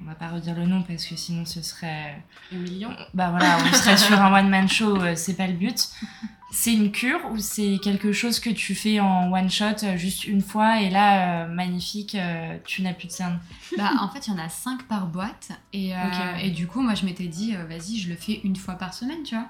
[0.01, 2.23] On va pas redire le nom parce que sinon ce serait.
[2.51, 2.93] Humiliant.
[3.13, 5.89] Bah voilà, on serait sur un one-man show, euh, c'est pas le but.
[6.49, 10.23] C'est une cure ou c'est quelque chose que tu fais en one shot euh, juste
[10.25, 13.39] une fois et là, euh, magnifique, euh, tu n'as plus de cernes?
[13.77, 15.49] Bah, en fait, il y en a 5 par boîte.
[15.73, 15.97] Et, euh,
[16.41, 19.23] et du coup, moi, je m'étais dit, vas-y, je le fais une fois par semaine,
[19.23, 19.49] tu vois.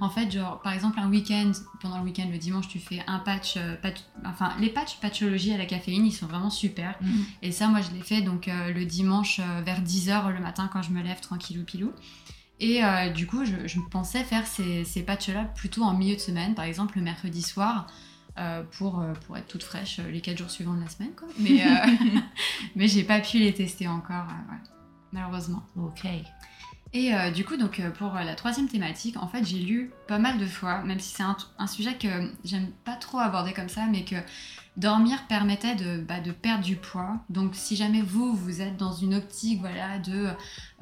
[0.00, 3.18] En fait, genre, par exemple, un week-end, pendant le week-end, le dimanche, tu fais un
[3.18, 6.94] patch, patch- enfin, les patchs patchologie à la caféine, ils sont vraiment super.
[7.02, 7.24] Mhm.
[7.42, 10.90] Et ça, moi, je l'ai fait donc le dimanche vers 10h le matin quand je
[10.90, 11.92] me lève tranquillou pilou.
[12.60, 16.20] Et euh, du coup, je, je pensais faire ces, ces patchs-là plutôt en milieu de
[16.20, 17.86] semaine, par exemple le mercredi soir,
[18.38, 21.12] euh, pour, euh, pour être toute fraîche les 4 jours suivants de la semaine.
[21.16, 21.28] Quoi.
[21.38, 22.20] Mais, euh,
[22.76, 24.58] mais j'ai pas pu les tester encore, ouais,
[25.12, 25.62] malheureusement.
[25.76, 26.06] Ok.
[26.92, 30.18] Et euh, du coup, donc euh, pour la troisième thématique, en fait, j'ai lu pas
[30.18, 32.08] mal de fois, même si c'est un, sujet que
[32.44, 34.16] j'aime pas trop aborder comme ça, mais que
[34.76, 37.18] dormir permettait de, bah, de perdre du poids.
[37.28, 40.28] Donc, si jamais vous, vous êtes dans une optique, voilà, de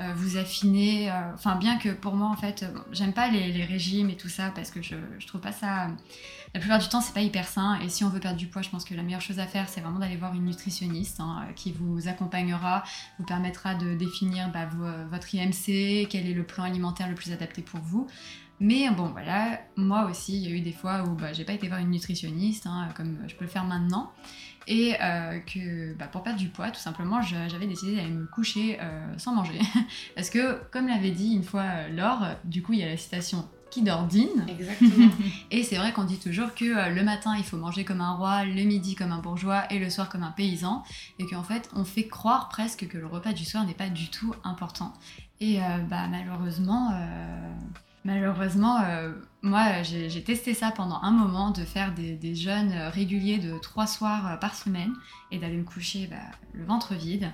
[0.00, 4.08] euh, vous affiner, euh, enfin, bien que pour moi, en fait, j'aime pas les, régimes
[4.08, 5.88] et tout ça parce que je trouve pas ça.
[6.54, 7.78] La plupart du temps, c'est pas hyper sain.
[7.80, 9.68] Et si on veut perdre du poids, je pense que la meilleure chose à faire,
[9.68, 12.84] c'est vraiment d'aller voir une nutritionniste hein, qui vous accompagnera,
[13.18, 14.68] vous permettra de définir bah,
[15.11, 18.06] votre IMC, quel est le plan alimentaire le plus adapté pour vous.
[18.61, 21.52] Mais bon, voilà, moi aussi, il y a eu des fois où bah, j'ai pas
[21.52, 24.12] été voir une nutritionniste, hein, comme je peux le faire maintenant.
[24.66, 28.78] Et euh, que bah, pour perdre du poids, tout simplement, j'avais décidé d'aller me coucher
[28.80, 29.58] euh, sans manger.
[30.16, 32.96] Parce que, comme l'avait dit une fois euh, Laure, du coup, il y a la
[32.96, 34.46] citation qui dort dîne.
[34.48, 35.11] Exactement.
[35.50, 38.14] Et c'est vrai qu'on dit toujours que euh, le matin il faut manger comme un
[38.14, 40.83] roi, le midi comme un bourgeois et le soir comme un paysan.
[41.18, 44.09] Et qu'en fait on fait croire presque que le repas du soir n'est pas du
[44.09, 44.92] tout important.
[45.40, 47.52] Et euh, bah malheureusement, euh,
[48.04, 48.78] malheureusement,
[49.42, 53.87] moi j'ai testé ça pendant un moment de faire des, des jeûnes réguliers de trois
[53.87, 54.92] soirs par semaine
[55.31, 56.16] et d'aller me coucher bah,
[56.54, 57.31] le ventre vide.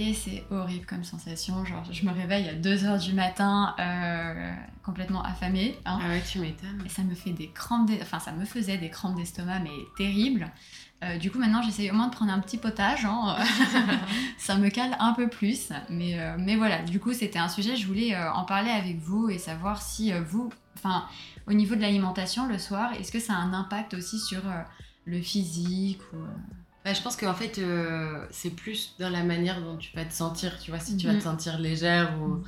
[0.00, 1.64] Et c'est horrible comme sensation.
[1.64, 4.52] Genre, je me réveille à 2h du matin, euh,
[4.84, 5.76] complètement affamée.
[5.84, 5.98] hein.
[6.00, 6.82] ah ouais, tu m'étonnes.
[6.86, 9.70] Et ça me fait des crampes, d'e- enfin ça me faisait des crampes d'estomac mais
[9.96, 10.52] terribles.
[11.02, 13.36] Euh, du coup maintenant j'essaye au moins de prendre un petit potage, hein.
[14.38, 15.70] ça me cale un peu plus.
[15.90, 18.98] Mais, euh, mais voilà, du coup c'était un sujet, je voulais euh, en parler avec
[19.00, 21.04] vous et savoir si vous, enfin
[21.48, 24.42] au niveau de l'alimentation le soir, est-ce que ça a un impact aussi sur
[25.06, 26.18] le physique ou,
[26.84, 30.12] Bah, je pense qu'en fait, euh, c'est plus dans la manière dont tu vas te
[30.14, 30.58] sentir.
[30.58, 31.18] Tu vois, si tu vas Mhm.
[31.18, 32.42] te sentir légère ou,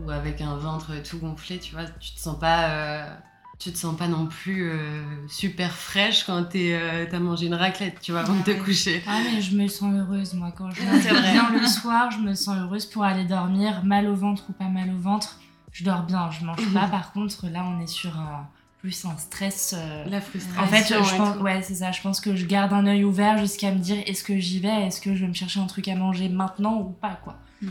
[0.00, 3.14] ou avec un ventre tout gonflé, tu vois, tu te sens pas, euh,
[3.58, 6.78] tu te sens pas non plus euh, super fraîche quand t'es,
[7.10, 9.02] t'as mangé une raclette, tu vois, avant de te coucher.
[9.08, 10.80] Ah mais je me sens heureuse moi quand je
[11.32, 14.68] bien le soir, je me sens heureuse pour aller dormir, mal au ventre ou pas
[14.68, 15.38] mal au ventre,
[15.72, 16.86] je dors bien, je mange pas.
[16.90, 18.46] Par contre là on est sur un
[18.86, 19.74] plus un stress.
[19.76, 20.62] euh, La frustration.
[20.62, 21.90] En fait, je pense, ouais, c'est ça.
[21.90, 24.86] Je pense que je garde un œil ouvert jusqu'à me dire est-ce que j'y vais,
[24.86, 27.36] est-ce que je vais me chercher un truc à manger maintenant ou pas, quoi?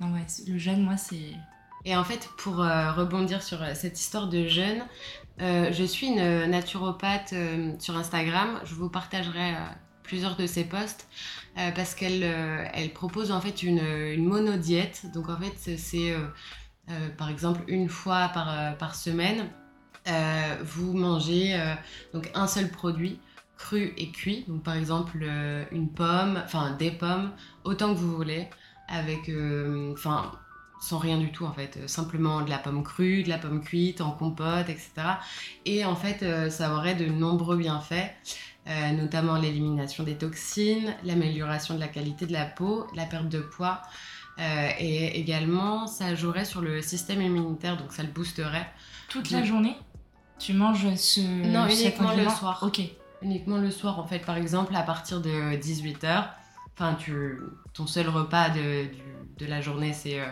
[0.00, 1.32] Non, ouais, c'est- le jeûne, moi, c'est.
[1.84, 4.82] Et en fait, pour euh, rebondir sur euh, cette histoire de jeûne,
[5.42, 8.58] euh, je suis une naturopathe euh, sur Instagram.
[8.64, 9.58] Je vous partagerai euh,
[10.02, 11.06] plusieurs de ses posts
[11.58, 15.04] euh, parce qu'elle euh, elle propose en fait une, une monodiète.
[15.12, 16.26] Donc en fait, c'est- euh,
[16.90, 19.48] euh, par exemple une fois par, euh, par semaine,
[20.08, 21.74] euh, vous mangez euh,
[22.14, 23.18] donc un seul produit
[23.56, 24.44] cru et cuit.
[24.48, 27.32] Donc par exemple euh, une pomme, enfin des pommes,
[27.64, 28.48] autant que vous voulez,
[28.88, 29.30] avec,
[29.92, 30.32] enfin
[30.80, 34.00] sans rien du tout en fait, simplement de la pomme crue, de la pomme cuite,
[34.00, 34.90] en compote, etc.
[35.64, 38.12] Et en fait, ça aurait de nombreux bienfaits,
[38.92, 43.82] notamment l'élimination des toxines, l'amélioration de la qualité de la peau, la perte de poids,
[44.38, 48.70] euh, et également ça jouerait sur le système immunitaire, donc ça le boosterait.
[49.08, 49.76] Toute la journée?
[50.38, 51.20] Tu manges ce.
[51.20, 52.62] Non, uniquement le soir.
[52.62, 52.80] Ok.
[53.22, 56.26] Uniquement le soir, en fait, par exemple, à partir de 18h,
[56.74, 57.38] enfin, tu,
[57.72, 59.02] ton seul repas de, du-
[59.38, 60.26] de la journée, c'est euh,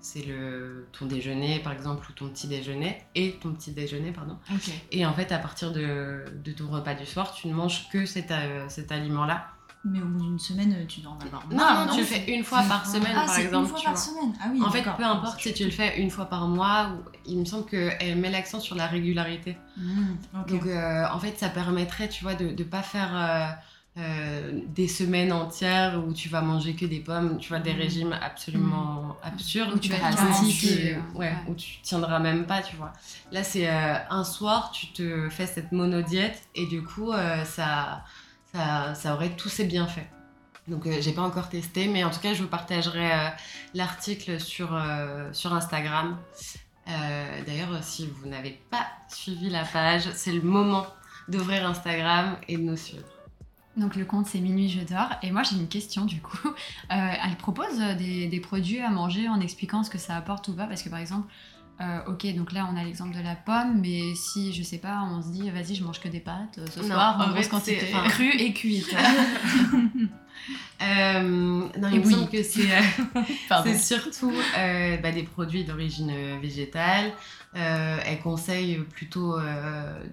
[0.00, 4.36] c'est le ton déjeuner, par exemple, ou ton petit déjeuner, et ton petit déjeuner, pardon.
[4.52, 4.70] Ok.
[4.92, 8.04] Et en fait, à partir de, de ton repas du soir, tu ne manges que
[8.04, 9.46] cet, euh, cet aliment-là.
[9.86, 12.34] Mais au bout d'une semaine, tu dois en avoir Non, marre, non, tu le fais
[12.34, 13.64] une fois par semaine, Ah, par exemple.
[13.64, 14.02] une fois tu par vois.
[14.02, 14.32] semaine.
[14.42, 17.10] Ah oui, En fait, peu importe si tu le fais une fois par mois, ou,
[17.26, 19.58] il me semble qu'elle met l'accent sur la régularité.
[19.76, 20.14] Mmh.
[20.48, 24.88] Donc, euh, en fait, ça permettrait, tu vois, de ne pas faire euh, euh, des
[24.88, 27.78] semaines entières où tu vas manger que des pommes, tu vois, des Mhm.
[27.80, 29.72] régimes absolument absurdes.
[29.74, 31.32] Où tu vas être ouais, ouais.
[31.46, 32.92] où tu tiendras même pas, tu vois.
[33.32, 37.12] Là, c'est un soir, tu te fais cette monodiète et du coup,
[37.44, 38.02] ça,
[38.54, 40.06] ça, aurait tous ses bienfaits.
[40.68, 43.28] Donc, euh, j'ai pas encore testé, mais en tout cas, je vous partagerai euh,
[43.74, 46.16] l'article sur, euh, Instagram.
[46.88, 50.86] Euh, D'ailleurs, si vous n'avez pas suivi la page, c'est le moment
[51.28, 53.04] d'ouvrir Instagram et de nous suivre.
[53.76, 55.10] Donc le compte c'est Minuit Je dors.
[55.22, 56.48] Et moi j'ai une question du coup.
[56.90, 60.66] Elle propose des produits à manger en expliquant ce que ça apporte ou pas.
[60.66, 61.26] Parce que par exemple,
[61.80, 65.02] euh, ok donc là on a l'exemple de la pomme, mais si je sais pas,
[65.02, 67.48] on se dit vas-y je mange que des pâtes euh, ce Non, soir en grosse
[67.48, 67.80] quantité.
[67.80, 68.94] c'est- enfin, Crue et cuite.
[70.82, 71.22] Euh,
[71.78, 74.32] non, il me semble que c'est euh, surtout
[75.02, 77.12] bah, des produits d'origine végétale.
[77.54, 79.36] Elle conseille plutôt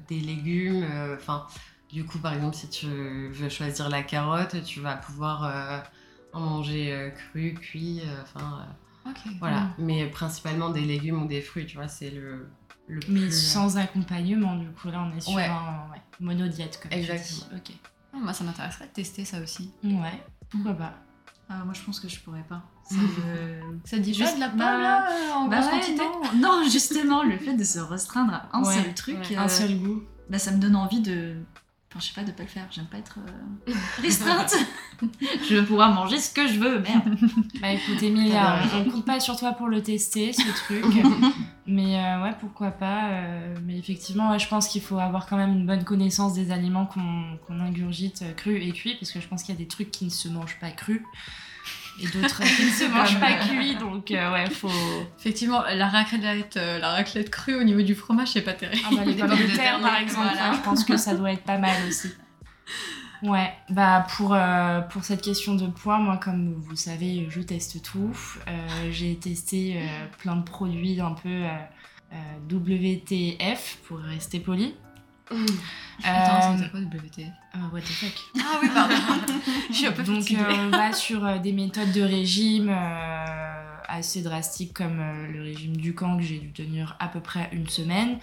[0.08, 0.86] des légumes.
[1.18, 1.48] Enfin,
[1.92, 5.84] du coup, par exemple, si tu veux choisir la carotte, tu vas pouvoir
[6.32, 8.02] en manger cru, cuit.
[8.22, 8.66] Enfin,
[9.06, 9.18] euh, Ok.
[9.40, 9.70] voilà.
[9.78, 12.48] Mais principalement des légumes ou des fruits, tu vois, c'est le,
[12.88, 13.32] le Mais plus.
[13.32, 15.46] sans accompagnement, du coup, là, on est sur Ouais.
[15.48, 17.10] un ouais, monodiète, comme tu dis.
[17.12, 17.58] Exactement.
[17.58, 17.72] Ok.
[18.14, 19.72] Ah, moi ça m'intéresserait de tester ça aussi.
[19.84, 20.94] Ouais, pourquoi pas.
[21.50, 22.62] Ah, moi, je pense que je pourrais pas.
[22.92, 26.02] Ça me- Ça dit Juste- pas de la pomme bah, là euh, en Bah quantité
[26.36, 26.62] non.
[26.64, 29.38] non, justement, le fait de se restreindre à un Ouais, seul truc, ouais.
[29.38, 30.04] euh, Un seul goût.
[30.30, 31.36] bah, ça me donne envie de.
[31.92, 32.68] Enfin, je sais pas, de pas le faire.
[32.72, 34.56] J'aime pas être euh, restreinte.
[35.50, 37.18] je veux pouvoir manger ce que je veux, merde.
[37.62, 40.86] Bah écoute, Emilia, on compte pas sur toi pour le tester, ce truc.
[41.68, 43.10] mais euh, ouais, pourquoi pas.
[43.10, 46.52] euh, mais effectivement, ouais, je pense qu'il faut avoir quand même une bonne connaissance des
[46.52, 49.68] aliments qu'on ingurgite euh, crus et cuits, parce que je pense qu'il y a des
[49.68, 51.02] trucs qui ne se mangent pas crus.
[52.00, 54.70] Et d'autres qui ne se mangent pas cuits, donc euh, ouais, faut.
[55.20, 58.82] Effectivement, la raclette, euh, la raclette crue au niveau du fromage, c'est pas terrible.
[58.86, 60.52] Ah bah, les pommes de terre, par exemple, voilà.
[60.52, 62.10] ouais, je pense que ça doit être pas mal aussi.
[63.24, 67.84] Ouais, bah pour, euh, pour cette question de poids, moi comme vous savez, je teste
[67.84, 68.18] tout.
[68.90, 69.80] J'ai testé
[70.18, 71.44] plein de produits un peu
[72.50, 74.74] WTF pour rester poli.
[76.04, 78.14] Attends, Euh, quoi WTF euh, what the fuck.
[78.40, 78.96] Ah oui, pardon.
[79.70, 82.70] Je suis un peu Donc euh, on va sur euh, des méthodes de régime
[83.88, 85.02] assez drastiques comme
[85.34, 88.20] le régime du camp que j'ai dû tenir à peu près une semaine,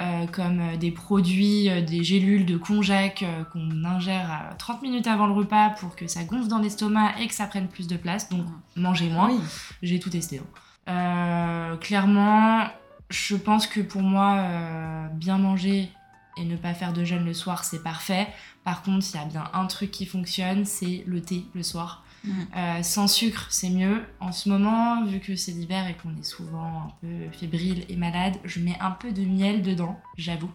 [0.00, 5.26] euh, comme des produits, des gélules de konjac euh, qu'on ingère à 30 minutes avant
[5.26, 8.30] le repas pour que ça gonfle dans l'estomac et que ça prenne plus de place,
[8.30, 8.46] donc
[8.76, 9.30] mangez moins.
[9.30, 9.38] Oui.
[9.82, 10.40] J'ai tout testé.
[10.86, 11.76] hein.
[11.82, 12.64] Clairement,
[13.10, 15.90] je pense que pour moi, euh, bien manger
[16.36, 18.26] et ne pas faire de jeûne le soir, c'est parfait.
[18.64, 22.04] Par contre, il y a bien un truc qui fonctionne, c'est le thé le soir.
[22.22, 22.30] Mm.
[22.56, 24.02] Euh, sans sucre, c'est mieux.
[24.20, 27.96] En ce moment, vu que c'est l'hiver et qu'on est souvent un peu fébrile et
[27.96, 30.50] malade, je mets un peu de miel dedans, j'avoue.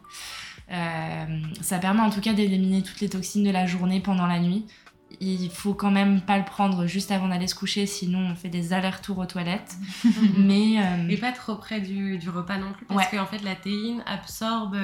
[0.71, 1.25] Euh,
[1.61, 4.65] ça permet en tout cas d'éliminer toutes les toxines de la journée pendant la nuit.
[5.21, 8.49] Il faut quand même pas le prendre juste avant d'aller se coucher, sinon on fait
[8.49, 9.75] des allers-retours aux toilettes.
[10.38, 13.17] Mais euh, Et pas trop près du, du repas non plus, parce Ouais.
[13.17, 14.77] qu'en fait la théine absorbe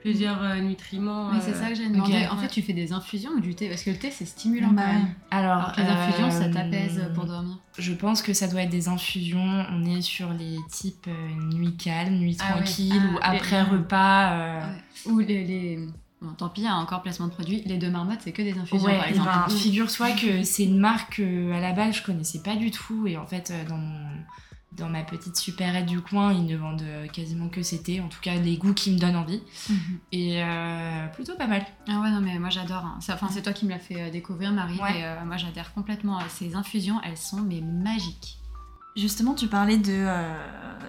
[0.00, 1.32] plusieurs euh, nutriments.
[1.32, 2.12] Mais c'est euh, ça que j'ai demandé.
[2.26, 2.32] ok.
[2.32, 3.68] En fait, tu fais des infusions ou du thé?
[3.68, 5.14] Parce que le thé, c'est stimulant Bah quand même.
[5.30, 7.56] alors, les infusions, ça euh, t'apaise pour dormir.
[7.78, 9.64] Je pense que ça doit être des infusions.
[9.72, 12.62] On est sur les types euh, nuit calme, nuit Ah ouais.
[12.62, 14.32] tranquille ou Ah, les- après repas.
[14.32, 14.60] euh,
[15.06, 15.12] Ouais.
[15.12, 15.44] Ou les.
[15.44, 15.88] les...
[16.22, 17.62] Bon, tant pis, il y a encore placement de produits.
[17.66, 19.28] Les deux marmottes, c'est que des infusions, Ouais, par exemple.
[19.48, 23.06] ben, figure-toi que c'est une marque que, à la base je connaissais pas du tout
[23.06, 24.08] et en fait euh, dans mon-
[24.76, 28.20] dans ma petite supérette du coin ils ne vendent euh, quasiment que c'était en tout
[28.20, 29.98] cas les goûts qui me donnent envie Mhm.
[30.12, 31.64] et euh, plutôt pas mal.
[31.88, 32.84] Ah ouais, non, mais moi j'adore.
[32.84, 32.98] hein.
[33.08, 34.78] Enfin, c'est toi qui me l'as fait euh, découvrir, Marie.
[34.80, 34.98] Ouais.
[35.00, 36.18] Et euh, moi j'adhère complètement.
[36.18, 38.38] à Ces infusions, elles sont mais magiques.
[38.96, 40.34] Justement, tu parlais de, euh,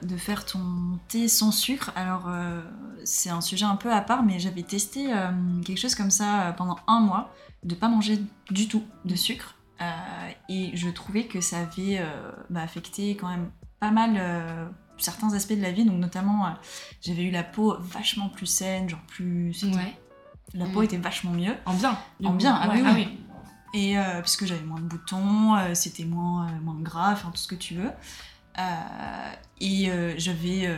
[0.02, 1.92] de faire ton thé sans sucre.
[1.96, 2.62] Alors, euh,
[3.04, 5.30] c'est un sujet un peu à part, mais j'avais testé euh,
[5.66, 8.18] quelque chose comme ça euh, pendant un mois, de pas manger
[8.50, 9.56] du tout de sucre.
[9.82, 14.68] Euh, et je trouvais que ça avait euh, bah, affecté quand même pas mal euh,
[14.98, 15.86] certains aspects de la vie.
[15.86, 16.50] Donc, notamment, euh,
[17.02, 19.64] j'avais eu la peau vachement plus saine, genre plus.
[20.54, 20.86] La peau Mm.
[20.86, 21.56] était vachement mieux.
[21.66, 21.98] En bien.
[22.24, 23.20] En bien, ah Ouais, oui, oui.
[23.74, 27.56] Et euh, puisque j'avais moins de boutons, c'était moins, moins gras, enfin tout ce que
[27.56, 27.92] tu veux.
[29.60, 30.78] Et j'avais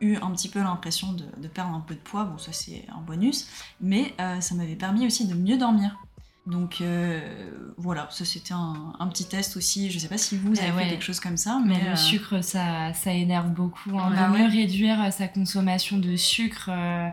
[0.00, 2.86] eu un petit peu l'impression de, de perdre un peu de poids, bon ça c'est
[2.94, 3.48] un bonus,
[3.80, 5.96] mais ça m'avait permis aussi de mieux dormir.
[6.44, 7.20] Donc euh,
[7.76, 9.90] voilà, ça c'était un, un petit test aussi.
[9.92, 10.84] Je sais pas si vous Eh avez ouais.
[10.84, 13.90] fait quelque chose comme ça, Mais mais, le euh, sucre, ça, ça énerve beaucoup.
[13.96, 14.10] Hein.
[14.12, 14.46] Bah mieux ouais.
[14.48, 17.08] réduire euh, sa consommation de sucre euh,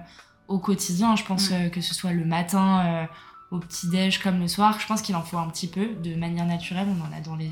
[0.47, 1.69] au quotidien, je pense Mm.
[1.69, 3.07] que ce soit le matin,
[3.51, 6.47] au petit-déj comme le soir, je pense qu'il en faut un petit peu de manière
[6.47, 6.87] naturelle.
[6.89, 7.51] On en a dans les,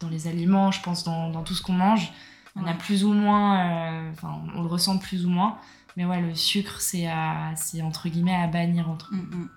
[0.00, 2.10] dans les aliments, je pense dans, dans tout ce qu'on mange.
[2.56, 5.58] On a plus ou moins, enfin, on le ressent plus ou moins.
[5.98, 7.06] Mais ouais, le sucre, c'est
[7.82, 9.48] entre guillemets à bannir entre, mm, mm.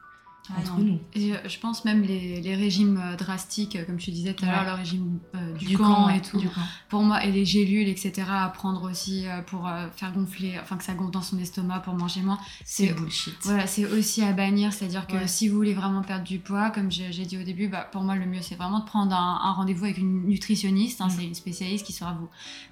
[0.49, 0.84] Ah, entre non.
[0.84, 0.99] nous.
[1.13, 4.43] Et euh, je pense même les, les régimes euh, drastiques, euh, comme tu disais tout
[4.45, 6.39] à l'heure, le régime euh, du, camp ouais, et tout.
[6.39, 6.62] du camp.
[6.89, 10.77] Pour moi, et les gélules, etc., à prendre aussi euh, pour euh, faire gonfler, enfin
[10.77, 12.39] que ça gonfle dans son estomac pour manger moins.
[12.65, 13.36] C'est bullshit.
[13.43, 15.27] Voilà, c'est aussi à bannir, c'est-à-dire que Ouais.
[15.27, 18.15] si vous voulez vraiment perdre du poids, comme j'ai dit au début, bah, pour moi
[18.15, 21.12] le mieux c'est vraiment de prendre un, un rendez-vous avec une nutritionniste, hein, Mm.
[21.12, 22.27] c'est une spécialiste qui saura vous,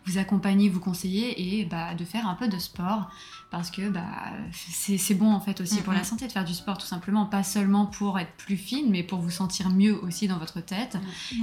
[0.05, 3.09] vous accompagner, vous conseiller et bah, de faire un peu de sport
[3.51, 4.03] parce que bah,
[4.51, 5.97] c'est bon en fait aussi Mm, pour mm.
[5.97, 9.03] la santé de faire du sport tout simplement, pas seulement pour être plus fine mais
[9.03, 10.97] pour vous sentir mieux aussi dans votre tête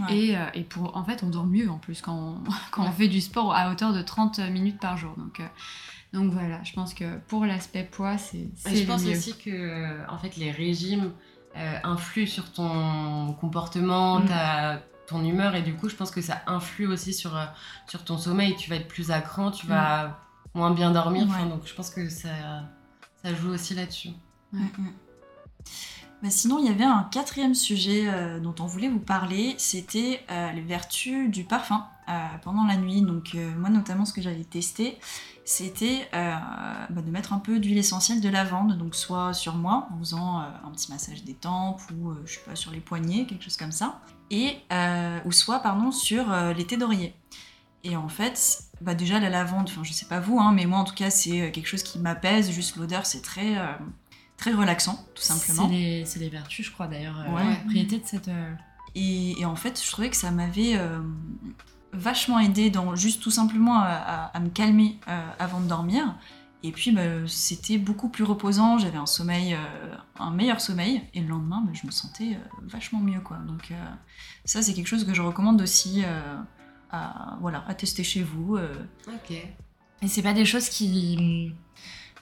[0.09, 0.17] Ouais.
[0.19, 2.93] et, euh, et pour en fait on dort mieux en plus quand on, quand on
[2.93, 5.47] fait du sport à hauteur de 30 minutes par jour donc, euh,
[6.13, 9.11] donc voilà, je pense que pour l'aspect poids c'est je pense mieux.
[9.17, 11.13] aussi que euh, en fait les régimes
[11.57, 14.27] euh, influent sur ton comportement, Mm.
[14.27, 17.33] ta- ton humeur et du coup je pense que ça influe aussi sur,
[17.87, 18.57] sur ton sommeil.
[18.57, 20.19] Tu vas être plus à cran, tu vas
[20.53, 21.27] moins bien dormir.
[21.29, 21.49] Ouais.
[21.49, 22.29] Donc je pense que ça,
[23.23, 24.11] ça joue aussi là-dessus.
[24.53, 24.89] Mm, mm.
[26.23, 30.25] Bah, sinon, il y avait un quatrième sujet euh, dont on voulait vous parler, c'était
[30.31, 33.03] euh, les vertus du parfum euh, pendant la nuit.
[33.03, 34.99] Donc moi notamment ce que j'avais testé,
[35.45, 39.99] c'était bah, de mettre un peu d'huile essentielle de lavande, donc soit sur moi en
[39.99, 43.57] faisant un petit massage des tempes ou je sais pas sur les poignets, quelque chose
[43.57, 44.01] comme ça,
[44.31, 44.57] et
[45.25, 46.27] ou soit pardon sur
[46.57, 47.15] les thés d'oreiller.
[47.85, 50.79] Et en fait, bah déjà la lavande, enfin je sais pas vous, hein, mais moi
[50.79, 52.51] en tout cas c'est quelque chose qui m'apaise.
[52.51, 53.57] Juste l'odeur, c'est très
[54.37, 55.69] très relaxant, tout simplement.
[55.69, 57.45] C'est les, c'est les vertus, je crois d'ailleurs, euh, Ouais.
[57.51, 58.29] la propriété de cette.
[58.29, 58.53] euh,
[58.95, 61.01] Et, et en fait, je trouvais que ça m'avait euh,
[61.93, 66.15] vachement aidé dans juste tout simplement à, à- à me calmer euh, avant de dormir.
[66.63, 68.79] Et puis, bah, c'était beaucoup plus reposant.
[68.79, 71.03] J'avais un sommeil, euh, un meilleur sommeil.
[71.15, 73.37] Et le lendemain, bah, je me sentais euh, vachement mieux, quoi.
[73.47, 73.75] Donc, euh,
[74.45, 76.37] ça, c'est quelque chose que je recommande aussi euh,
[76.91, 78.57] à, voilà, à tester chez vous.
[78.57, 78.75] euh.
[79.09, 79.31] Ok.
[80.03, 81.53] Et c'est pas des choses qui.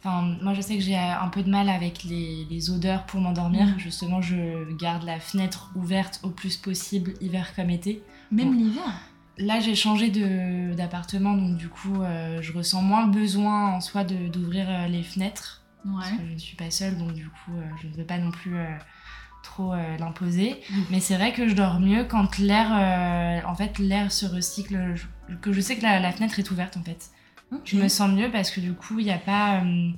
[0.06, 3.20] Enfin, moi je sais que j'ai un peu de mal avec les, les odeurs pour
[3.22, 3.64] m'endormir.
[3.66, 3.78] Mhm.
[3.78, 8.02] Justement, je garde la fenêtre ouverte au plus possible, hiver comme été.
[8.30, 8.58] Même Bon.
[8.58, 8.82] l'hiver.
[9.38, 10.10] Là, j'ai changé
[10.76, 15.02] d'appartement, donc du coup, euh, je ressens moins le besoin en soi d'ouvrir euh, les
[15.02, 15.62] fenêtres.
[15.84, 16.16] Parce Ouais.
[16.18, 18.30] que je ne suis pas seule, donc du coup, euh, je ne veux pas non
[18.30, 18.64] plus euh,
[19.42, 20.60] trop euh, l'imposer.
[20.70, 20.84] Mhm.
[20.90, 24.94] Mais c'est vrai que je dors mieux quand l'air, euh, en fait, l'air se recycle,
[24.94, 27.10] je- que je sais que la, la fenêtre est ouverte, en fait.
[27.64, 29.90] Je me sens mieux parce que du coup, il n'y a pas, euh,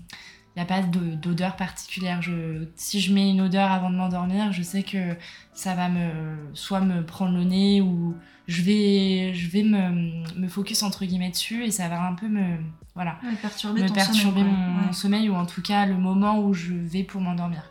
[0.57, 2.23] il y a pas de- d'odeur particulière.
[2.23, 5.14] Je, si je mets une odeur avant de m'endormir, je sais que
[5.55, 6.11] ça va me,
[6.55, 8.14] soit me prendre le nez ou
[8.49, 12.29] je vais, je vais me, me focus entre guillemets dessus et ça va un peu
[12.29, 12.59] me,
[12.95, 14.51] voilà, Ouais, perturber me perturber sommeil, mon.
[14.81, 14.87] Ouais.
[14.87, 17.62] mon sommeil ou en tout cas le moment où je vais pour m'endormir.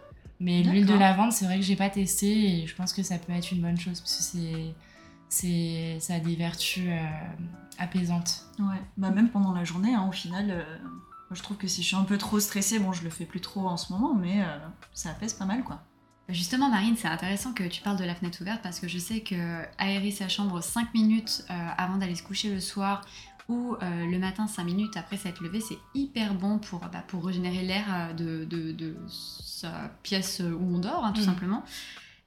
[0.41, 2.27] Mais l'huile de lavande, c'est vrai que j'ai pas testé
[2.63, 4.75] et je pense que ça peut être une bonne chose parce que c'est,
[5.29, 7.05] c'est, ça a des vertus euh,
[7.77, 8.45] apaisantes.
[8.59, 11.81] Ouais, bah même pendant la journée, hein, au final, euh, moi, je trouve que si
[11.81, 14.13] je suis un peu trop stressée, bon, je le fais plus trop en ce moment,
[14.13, 14.57] mais euh,
[14.93, 15.81] ça apaise pas mal, quoi.
[16.29, 19.19] Justement, Marine, c'est intéressant que tu parles de la fenêtre ouverte parce que je sais
[19.21, 23.01] que aérer sa chambre 5 minutes euh, avant d'aller se coucher le soir
[23.47, 27.23] ou euh, le matin 5 minutes après s'être levé, c'est hyper bon pour, bah, pour
[27.27, 31.25] régénérer l'air de, de, de sa pièce où on dort, hein, tout Mhm.
[31.27, 31.63] simplement.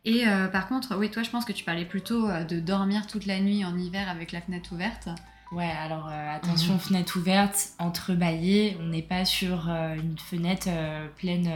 [0.04, 3.06] Et euh, par contre, oui, toi, je pense que tu parlais plutôt euh, de dormir
[3.06, 5.08] toute la nuit en hiver avec la fenêtre ouverte.
[5.52, 10.68] Ouais, alors euh, attention, fenêtre ouverte, entrebâillée, on n'est pas sur euh, une fenêtre
[11.16, 11.50] pleine,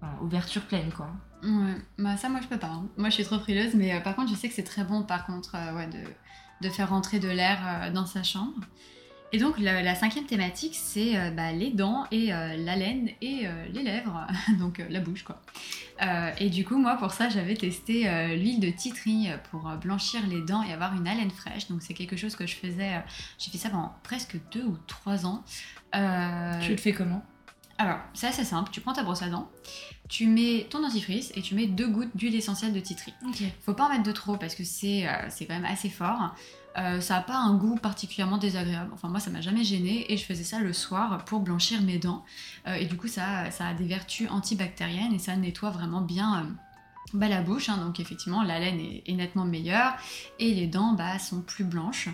[0.00, 1.08] enfin, ouverture pleine quoi.
[1.44, 2.66] Ouais, bah ça moi je peux pas.
[2.66, 2.88] hein.
[2.96, 5.26] Moi je suis trop frileuse, mais par contre je sais que c'est très bon par
[5.26, 8.60] contre ouais, de, de faire rentrer de l'air dans sa chambre.
[9.32, 13.10] Et donc la, la cinquième thématique c'est euh, bah, les dents et euh, la laine
[13.20, 14.26] et euh, les lèvres,
[14.58, 15.40] donc euh, la bouche quoi.
[16.38, 18.04] Et du coup moi pour ça j'avais testé
[18.36, 21.66] l'huile de titri pour blanchir les dents et avoir une haleine fraîche.
[21.68, 23.02] Donc c'est quelque chose que je faisais,
[23.38, 25.42] j'ai fait ça pendant presque deux ou trois ans.
[25.92, 27.24] Tu le fais comment?
[27.78, 28.70] Alors, c'est assez simple.
[28.72, 29.48] Tu prends ta brosse à dents,
[30.08, 33.14] tu mets ton dentifrice et tu mets deux gouttes d'huile essentielle de titri.
[33.26, 33.42] Ok.
[33.60, 36.34] Faut pas en mettre de trop parce que c'est euh, c'est quand même assez fort.
[36.78, 38.90] Euh, ça a pas un goût particulièrement désagréable.
[38.94, 41.98] Enfin, moi, ça m'a jamais gêné et je faisais ça le soir pour blanchir mes
[41.98, 42.24] dents.
[42.66, 46.42] Euh, et du coup, ça, a des vertus antibactériennes et ça nettoie vraiment bien.
[46.42, 46.48] euh,
[47.14, 47.78] bah, la bouche, hein.
[47.78, 49.94] donc effectivement la laine est, nettement meilleure
[50.38, 52.10] et les dents bah, sont plus blanches.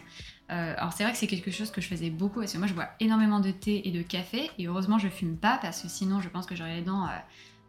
[0.48, 2.74] Alors c'est vrai que c'est quelque chose que je faisais beaucoup parce que moi je
[2.74, 6.20] bois énormément de thé et de café et heureusement je fume pas parce que sinon
[6.20, 7.08] je pense que j'aurais les dents euh,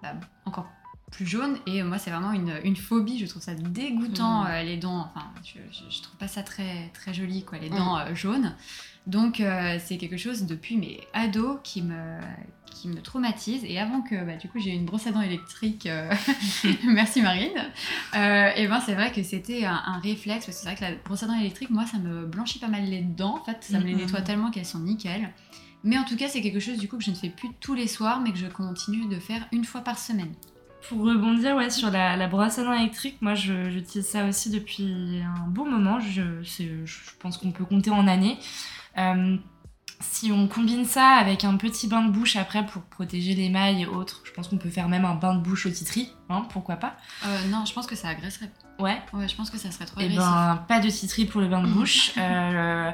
[0.04, 0.14] bah,
[0.46, 0.68] encore
[1.12, 4.48] plus jaunes et moi c'est vraiment une, une phobie, je trouve ça dégoûtant Mm.
[4.48, 7.70] euh, les dents, enfin je, je- je trouve pas ça très, très joli quoi, les
[7.70, 7.76] Mm.
[7.76, 8.56] dents euh, jaunes.
[9.08, 12.18] Donc euh, c'est quelque chose depuis mes ados qui me,
[12.66, 15.88] qui me traumatise et avant que bah, du coup j'ai une brosse à dents électrique,
[16.86, 17.52] merci Marine,
[18.14, 20.96] et ben c'est vrai que c'était un, un réflexe parce que c'est vrai que la
[21.06, 23.80] brosse à dents électrique moi ça me blanchit pas mal les dents en fait, ça
[23.80, 25.30] me les nettoie tellement qu'elles sont nickel.
[25.84, 27.76] Mais en tout cas c'est quelque chose du coup que je ne fais plus tous
[27.76, 30.34] les soirs mais que je continue de faire une fois par semaine.
[30.90, 34.50] Pour rebondir ouais, sur la, la brosse à dents électrique, moi je- j'utilise ça aussi
[34.50, 36.00] depuis un bon moment.
[36.00, 36.22] Je,
[37.20, 38.38] pense qu'on peut compter en années.
[38.98, 39.38] Euh,
[40.02, 43.86] si on combine ça avec un petit bain de bouche après pour protéger l'émail et
[43.86, 46.76] autres, je pense qu'on peut faire même un bain de bouche au titri, hein, pourquoi
[46.76, 46.98] pas.
[47.26, 48.52] Euh, non je pense que ça agresserait.
[48.78, 50.22] Ouais, Ouais je pense que ça serait trop Et agressif.
[50.24, 52.12] ben, pas de citri pour le bain de bouche.
[52.18, 52.92] Euh,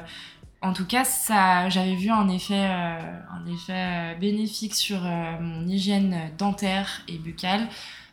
[0.62, 5.32] en tout cas, ça, j'avais vu un effet, euh, un effet euh, bénéfique sur euh,
[5.40, 7.68] mon hygiène dentaire et buccale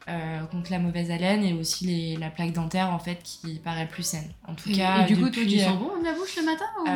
[0.07, 3.88] euh, contre la mauvaise haleine et aussi les, la plaque dentaire en fait qui paraît
[3.88, 4.31] plus saine.
[4.47, 6.35] En tout Et, cas, et du coup toi depuis, tu sens bon de la bouche
[6.38, 6.88] le matin ou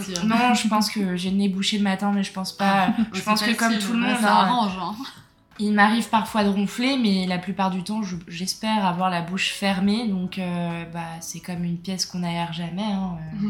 [0.00, 0.24] aussi, hein.
[0.24, 2.88] Non, je pense que j'ai le nez bouché le matin, mais je pense pas.
[3.12, 4.94] je pense que comme tout le monde, Ça hein, arrange hein.
[5.58, 9.50] il m'arrive parfois de ronfler, mais la plupart du temps, je- j'espère avoir la bouche
[9.52, 10.08] fermée.
[10.08, 10.40] Donc,
[10.94, 12.82] bah, c'est comme une pièce qu'on n'aère jamais.
[12.82, 13.48] hein, euh.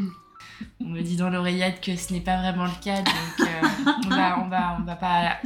[0.80, 4.08] On me dit dans l'oreillette que ce n'est pas vraiment le cas, donc euh, on,
[4.08, 5.38] va, on, va, on va pas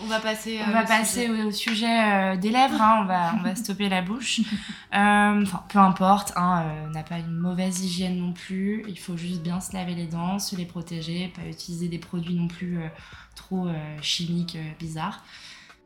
[0.00, 0.60] On va passer.
[0.66, 4.02] On va passer au, sujet euh, des lèvres, hein, on, va, on va stopper la
[4.02, 4.40] bouche.
[4.94, 8.82] Euh, Enfin, peu importe, hein, euh, on n'a pas une mauvaise hygiène non plus.
[8.88, 12.34] Il faut juste bien se laver les dents, se les protéger, pas utiliser des produits
[12.34, 12.88] non plus euh,
[13.36, 15.22] trop euh, chimiques, euh, bizarres.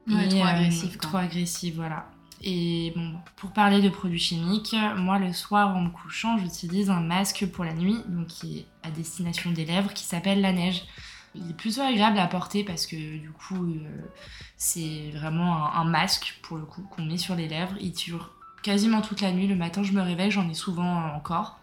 [0.09, 0.99] Ouais, trop euh, agressifs.
[0.99, 2.07] Trop agressifs, voilà.
[2.43, 2.95] Et
[3.37, 7.65] pour parler de produits chimiques, moi le soir en me couchant, j'utilise un masque pour
[7.65, 10.85] la nuit, donc qui est à destination des lèvres, qui s'appelle la neige.
[11.35, 14.09] Il est plutôt agréable à porter parce que du coup, euh,
[14.57, 17.77] c'est vraiment un, masque pour le coup qu'on met sur les lèvres.
[17.81, 18.33] Il dure
[18.63, 19.47] quasiment toute la nuit.
[19.47, 21.61] Le matin, je me réveille, j'en ai souvent euh, encore.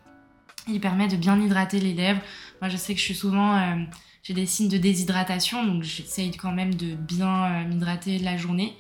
[0.70, 2.22] Il permet de bien hydrater les lèvres.
[2.62, 3.58] Moi, je sais que je suis souvent.
[3.58, 3.84] euh,
[4.24, 8.76] j'ai des signes de déshydratation, donc j'essaye quand même de bien m'hydrater la journée.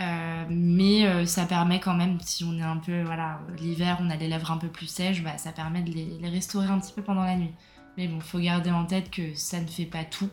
[0.00, 4.10] Euh, mais euh, ça permet quand même, si on est un peu, voilà, l'hiver, on
[4.10, 6.80] a les lèvres un peu plus sèches, bah, ça permet de les, les restaurer un
[6.80, 7.52] petit peu pendant la nuit.
[7.96, 10.28] Mais bon, faut garder en tête que ça ne fait pas tout.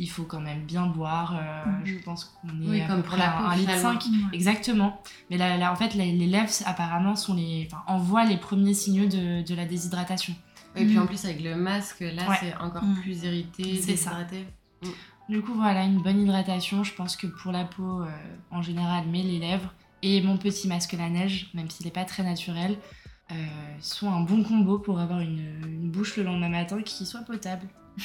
[0.00, 1.34] Il faut quand même bien boire.
[1.40, 1.86] euh, Mhm.
[1.86, 4.00] Je pense qu'on est Oui, à comme peu près à peau, 1 litre finalement.
[4.00, 4.10] 5.
[4.34, 5.02] Exactement.
[5.30, 8.74] Mais là, là, en fait, les, les lèvres, apparemment, sont les, enfin, envoient les premiers
[8.74, 10.34] signaux de, de la déshydratation.
[10.76, 11.02] Et puis Mm.
[11.02, 12.36] en plus, avec le masque, là, Ouais.
[12.40, 13.00] c'est encore Mm.
[13.00, 14.12] plus irrité, C'est ça.
[15.28, 16.84] Du coup, voilà, une bonne hydratation.
[16.84, 18.06] Je pense que pour la peau, euh,
[18.50, 22.04] en général, mais les lèvres et mon petit masque la neige, même s'il n'est pas
[22.04, 22.78] très naturel,
[23.30, 23.34] euh,
[23.80, 27.66] sont un bon combo pour avoir une, une bouche le lendemain matin qui soit potable.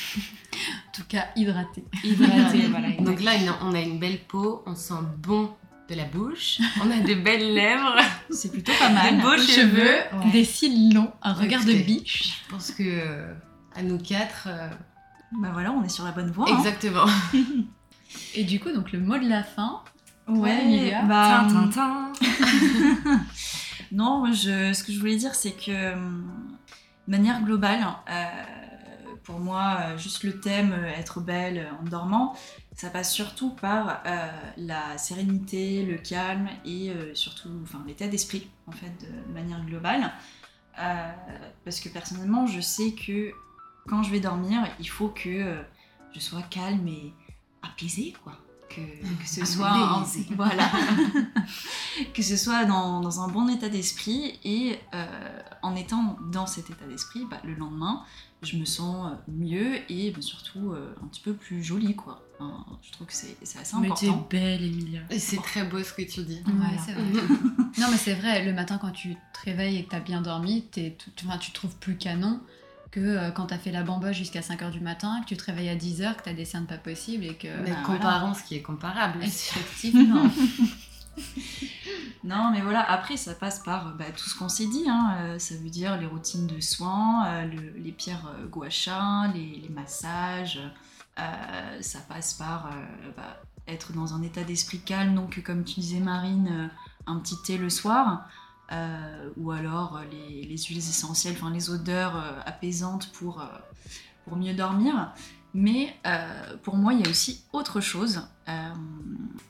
[0.87, 1.83] En tout cas, hydraté.
[2.03, 2.91] Hydratée, voilà.
[2.99, 3.31] Donc là,
[3.63, 5.51] on a une belle peau, on sent bon
[5.89, 7.95] de la bouche, on a de belles lèvres.
[8.29, 9.15] C'est plutôt pas mal.
[9.15, 9.87] Des beaux cheveux.
[9.87, 12.43] cheveux, des cils longs, un regard de biche.
[12.45, 13.33] Je pense que euh,
[13.75, 14.69] à nous quatre, euh,
[15.39, 16.45] Bah voilà, on est sur la bonne voie.
[16.49, 16.57] hein.
[16.57, 17.05] exactement.
[18.35, 19.81] Et du coup, donc le mot de la fin.
[20.27, 21.03] Ouais, Emilia.
[21.03, 22.11] bah, Tintin.
[23.91, 26.57] Non, moi, je, ce que je voulais dire, c'est que hum,
[27.07, 28.25] de manière globale, euh,
[29.23, 32.35] pour moi, euh, juste le thème euh, être belle en dormant,
[32.75, 34.27] ça passe surtout par euh,
[34.57, 39.63] la sérénité, le calme et euh, surtout enfin, l'état d'esprit, en fait, de, de manière
[39.63, 40.11] globale.
[40.79, 41.11] Euh,
[41.63, 43.31] parce que personnellement, je sais que
[43.87, 45.61] quand je vais dormir, il faut que euh,
[46.13, 47.13] je sois calme et
[47.61, 48.33] apaisée, quoi.
[48.69, 48.81] Que,
[49.21, 50.25] que ce soit en- Apaisée.
[50.35, 50.67] voilà
[52.13, 56.69] que ce soit dans, dans un bon état d'esprit et euh, en étant dans cet
[56.71, 58.03] état d'esprit, bah, le lendemain,
[58.41, 62.23] je me sens euh, mieux et bah, surtout euh, un petit peu plus jolie, quoi.
[62.39, 64.27] Enfin, je trouve que c'est c'est assez Mais t'es important.
[64.29, 65.01] belle, Emilia.
[65.11, 66.37] Et c'est très beau ce que tu dis.
[66.45, 66.77] Ouais, Voilà.
[66.83, 67.03] c'est vrai.
[67.77, 70.63] non, mais c'est vrai, le matin quand tu te réveilles et que t'as bien dormi,
[70.71, 72.41] t'es tout- enfin, tu te trouves plus canon
[72.93, 75.69] que euh, quand t'as fait la bamboche jusqu'à 5h du matin, que tu te réveilles
[75.69, 77.47] à 10h, que t'as des cernes pas possibles et que.
[77.63, 79.23] Mais bah, comparons ce qui est comparable.
[79.23, 80.23] Effectivement.
[82.23, 84.85] Non, mais voilà, après, ça passe par bah, tout ce qu'on s'est dit.
[84.89, 85.15] hein.
[85.19, 89.69] Euh, ça veut dire les routines de soins, euh, le- les pierres euh, les, les
[89.69, 90.59] massages.
[91.19, 92.69] Euh, ça passe par
[93.17, 96.69] bah, être dans un état d'esprit calme, donc comme tu disais, Marine,
[97.05, 98.25] un petit thé le soir.
[98.73, 103.45] Euh, ou alors euh, les, les huiles essentielles, enfin les odeurs euh, apaisantes pour, euh,
[104.25, 105.11] pour mieux dormir.
[105.55, 108.27] Mais euh, pour moi, il y a aussi autre chose.
[108.49, 108.69] Euh,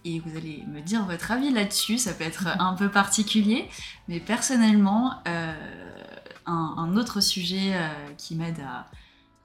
[0.03, 3.69] et vous allez me dire votre avis là-dessus, ça peut être un peu particulier,
[4.09, 5.53] mais personnellement, euh,
[6.45, 8.87] un, un autre sujet euh, qui m'aide à,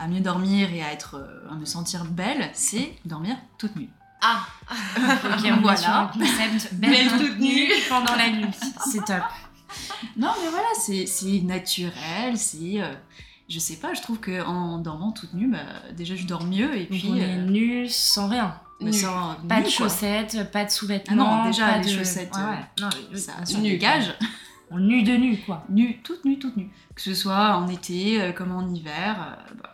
[0.01, 3.89] à mieux dormir et à, être, à me sentir belle, c'est dormir toute nue.
[4.20, 4.45] Ah
[4.97, 6.11] Ok, Voilà.
[6.12, 7.68] concept belle, Belle toute nue.
[7.89, 8.51] pendant la nuit.
[8.85, 9.22] C'est top.
[10.16, 12.81] Non, mais voilà, c'est naturel, c'est.
[12.83, 12.93] euh,
[13.49, 15.59] je sais pas, je trouve qu'en dormant toute nue, bah,
[15.97, 17.09] déjà je dors mieux et Donc puis.
[17.11, 18.55] on est euh, nus sans rien.
[19.49, 19.71] Pas de quoi.
[19.71, 21.27] chaussettes, pas de sous-vêtements.
[21.29, 21.99] Ah non, déjà, pas les de...
[21.99, 22.64] chaussettes, Ouais, euh, ouais.
[22.81, 24.14] Non, Ça, ça nue, dégage.
[24.71, 25.64] On nu de nu, quoi.
[25.71, 26.71] Nue, toute nue, toute nue.
[26.95, 29.73] Que ce soit en été euh, comme en hiver, bah,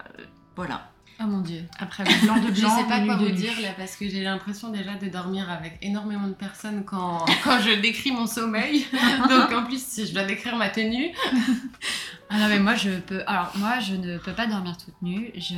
[0.56, 0.88] voilà.
[1.20, 1.62] Oh mon dieu.
[1.78, 4.70] Après le blanc de Je sais pas quoi vous dire là parce que j'ai l'impression
[4.70, 8.86] déjà de dormir avec énormément de personnes quand, quand je décris mon sommeil.
[9.28, 11.12] Donc en plus, si je dois décrire ma tenue,
[12.30, 15.30] Ah non mais moi je peux alors moi je ne peux pas dormir toute nue.
[15.36, 15.54] Je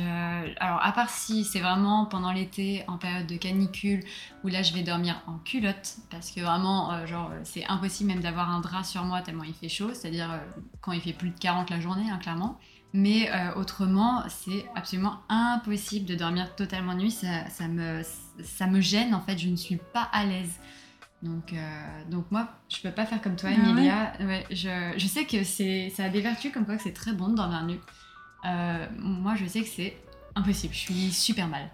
[0.59, 4.03] alors à part si c'est vraiment pendant l'été en période de canicule
[4.43, 8.19] où là je vais dormir en culotte parce que vraiment euh, genre c'est impossible même
[8.19, 10.37] d'avoir un drap sur moi tellement il fait chaud, c'est-à-dire euh,
[10.81, 12.59] quand il fait plus de 40 la journée hein, clairement.
[12.97, 17.11] Mais euh, autrement, c'est absolument impossible de dormir totalement nuit.
[17.11, 18.01] Ça, ça, me,
[18.43, 19.37] ça me gêne, en fait.
[19.37, 20.49] Je ne suis pas à l'aise.
[21.21, 24.13] Donc, euh, donc moi, je peux pas faire comme toi, Ah ouais Emilia.
[24.19, 27.27] Ouais, je, je sais que ça a des vertus comme quoi que c'est très bon
[27.27, 27.79] de dormir nu.
[28.45, 29.95] Euh, moi, je sais que c'est
[30.35, 30.73] impossible.
[30.73, 31.69] Je suis super mal.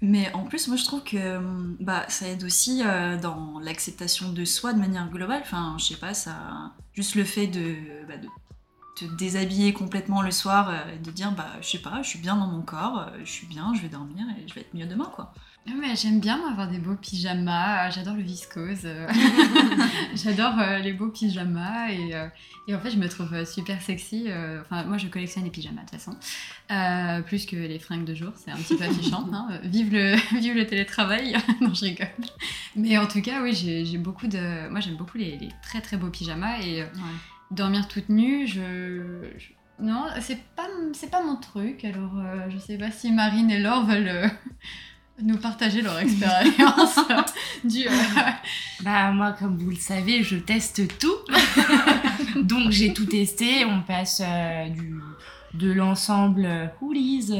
[0.00, 4.32] Mais en plus, moi je trouve que hum, bah, ça aide aussi euh, dans l'acceptation
[4.32, 5.42] de soi de manière globale.
[5.42, 6.72] Enfin, je sais pas, ça.
[6.94, 7.76] Juste le fait de,
[8.08, 8.28] bah, de
[8.96, 12.18] te déshabiller complètement le soir euh, et de dire, bah, je sais pas, je suis
[12.20, 14.74] bien dans mon corps, euh, je suis bien, je vais dormir et je vais être
[14.74, 15.32] mieux demain, quoi.
[15.66, 19.08] Ah, mais j'aime bien avoir des beaux pyjamas, j'adore le viscose, euh,
[20.14, 22.26] j'adore euh, les beaux pyjamas et, euh,
[22.68, 24.24] et en fait je me trouve euh, super sexy.
[24.28, 26.16] euh, Enfin moi je collectionne les pyjamas de toute façon,
[26.70, 29.26] Euh, plus que les fringues de jour, c'est un petit peu affichant.
[29.32, 29.48] hein.
[29.64, 32.08] Vive, le, vive le télétravail, non je rigole.
[32.76, 34.68] Mais en tout cas oui j'ai beaucoup de...
[34.68, 36.86] Moi j'aime beaucoup les, les très très beaux pyjamas et euh,
[37.54, 39.22] dormir toute nue, je...
[39.38, 39.52] je-
[39.84, 43.58] Non, c'est pas, c'est pas mon truc, alors euh, je sais pas si Marine et
[43.60, 44.08] Laure veulent...
[44.08, 44.28] euh,
[45.22, 46.98] nous partager leur expérience
[47.64, 47.86] du.
[47.86, 47.90] euh,
[48.80, 51.14] Bah moi, comme vous le savez, je teste tout.
[52.42, 53.64] Donc j'ai tout testé.
[53.64, 54.94] On passe euh, du,
[55.54, 56.48] de l'ensemble
[56.80, 57.30] hoodies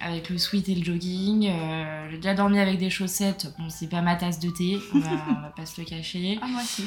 [0.00, 1.48] avec le sweat et le jogging.
[1.50, 3.52] Euh, j'ai déjà dormi avec des chaussettes.
[3.58, 6.38] Bon, c'est pas ma tasse de thé, on va, on va pas se le cacher.
[6.40, 6.84] Ah, moi aussi.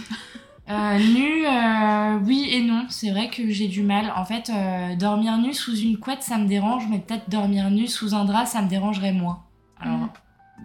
[0.70, 2.86] Euh, nu, euh, oui et non.
[2.90, 4.12] C'est vrai que j'ai du mal.
[4.16, 7.88] En fait, euh, dormir nu sous une couette, ça me dérange, mais peut-être dormir nu
[7.88, 9.44] sous un drap, ça me dérangerait moins.
[9.80, 10.10] Alors, Mhm.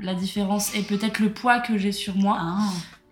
[0.01, 2.59] la différence est peut-être le poids que j'ai sur moi Ah.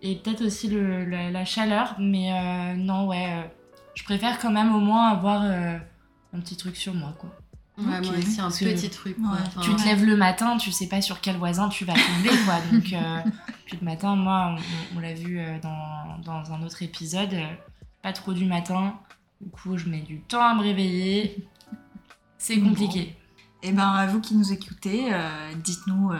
[0.01, 3.51] et peut-être aussi le, la, la chaleur, mais non, ouais,
[3.95, 7.29] je préfère quand même au moins avoir un petit truc sur moi, quoi.
[7.77, 9.17] Ouais, moi aussi, un petit truc.
[9.21, 9.31] quoi.
[9.33, 9.37] Ouais.
[9.47, 12.29] Enfin, tu te lèves le matin, tu sais pas sur quel voisin tu vas tomber,
[12.45, 12.55] quoi.
[12.71, 13.19] Donc, euh,
[13.65, 14.55] puis le matin, moi,
[14.93, 17.45] on, on l'a vu euh, dans, dans un autre épisode, euh,
[18.01, 18.95] pas trop du matin.
[19.41, 21.47] Du coup, je mets du temps à me réveiller.
[22.39, 23.15] C'est compliqué.
[23.63, 26.17] Et ben à vous qui nous écoutez, euh, dites-nous euh,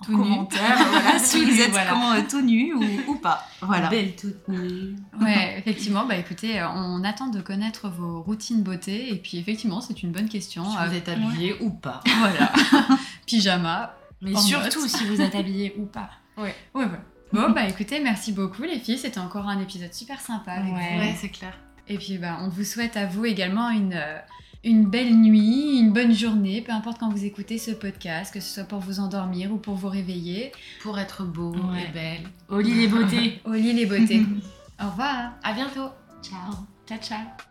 [0.00, 0.18] en Tout nu.
[0.18, 2.16] commentaire voilà, si vous êtes voilà.
[2.18, 3.46] euh, tout nu ou, ou pas.
[3.62, 3.88] Voilà.
[3.88, 4.96] Belle toute nue.
[5.20, 9.80] Ouais, effectivement, bah écoutez, euh, on attend de connaître vos routines beauté et puis effectivement,
[9.80, 10.64] c'est une bonne question.
[10.70, 12.02] Si Euh, vous êtes habillé ou pas.
[12.18, 12.52] Voilà.
[13.26, 13.94] Pyjama.
[14.22, 16.10] Mais En surtout si vous êtes habillé ou pas.
[16.38, 16.86] Ouais, ouais.
[17.32, 20.90] Bon, bah écoutez, merci beaucoup les filles, c'était encore un épisode super sympa avec Ouais.
[20.94, 20.98] vous.
[21.00, 21.54] Ouais, c'est clair.
[21.88, 24.18] Et puis bah, on vous souhaite à vous également une, euh,
[24.66, 28.52] une belle nuit, une bonne journée, peu importe quand vous écoutez ce podcast, que ce
[28.54, 30.52] soit pour vous endormir ou pour vous réveiller.
[30.82, 31.84] Pour être beau Ouais.
[31.88, 32.30] et belle.
[32.48, 33.40] Au lit les beautés.
[33.44, 34.22] Au lit les beautés.
[34.82, 35.32] Au revoir.
[35.42, 35.88] À bientôt.
[36.22, 36.52] Ciao.
[36.86, 37.45] Ciao, ciao.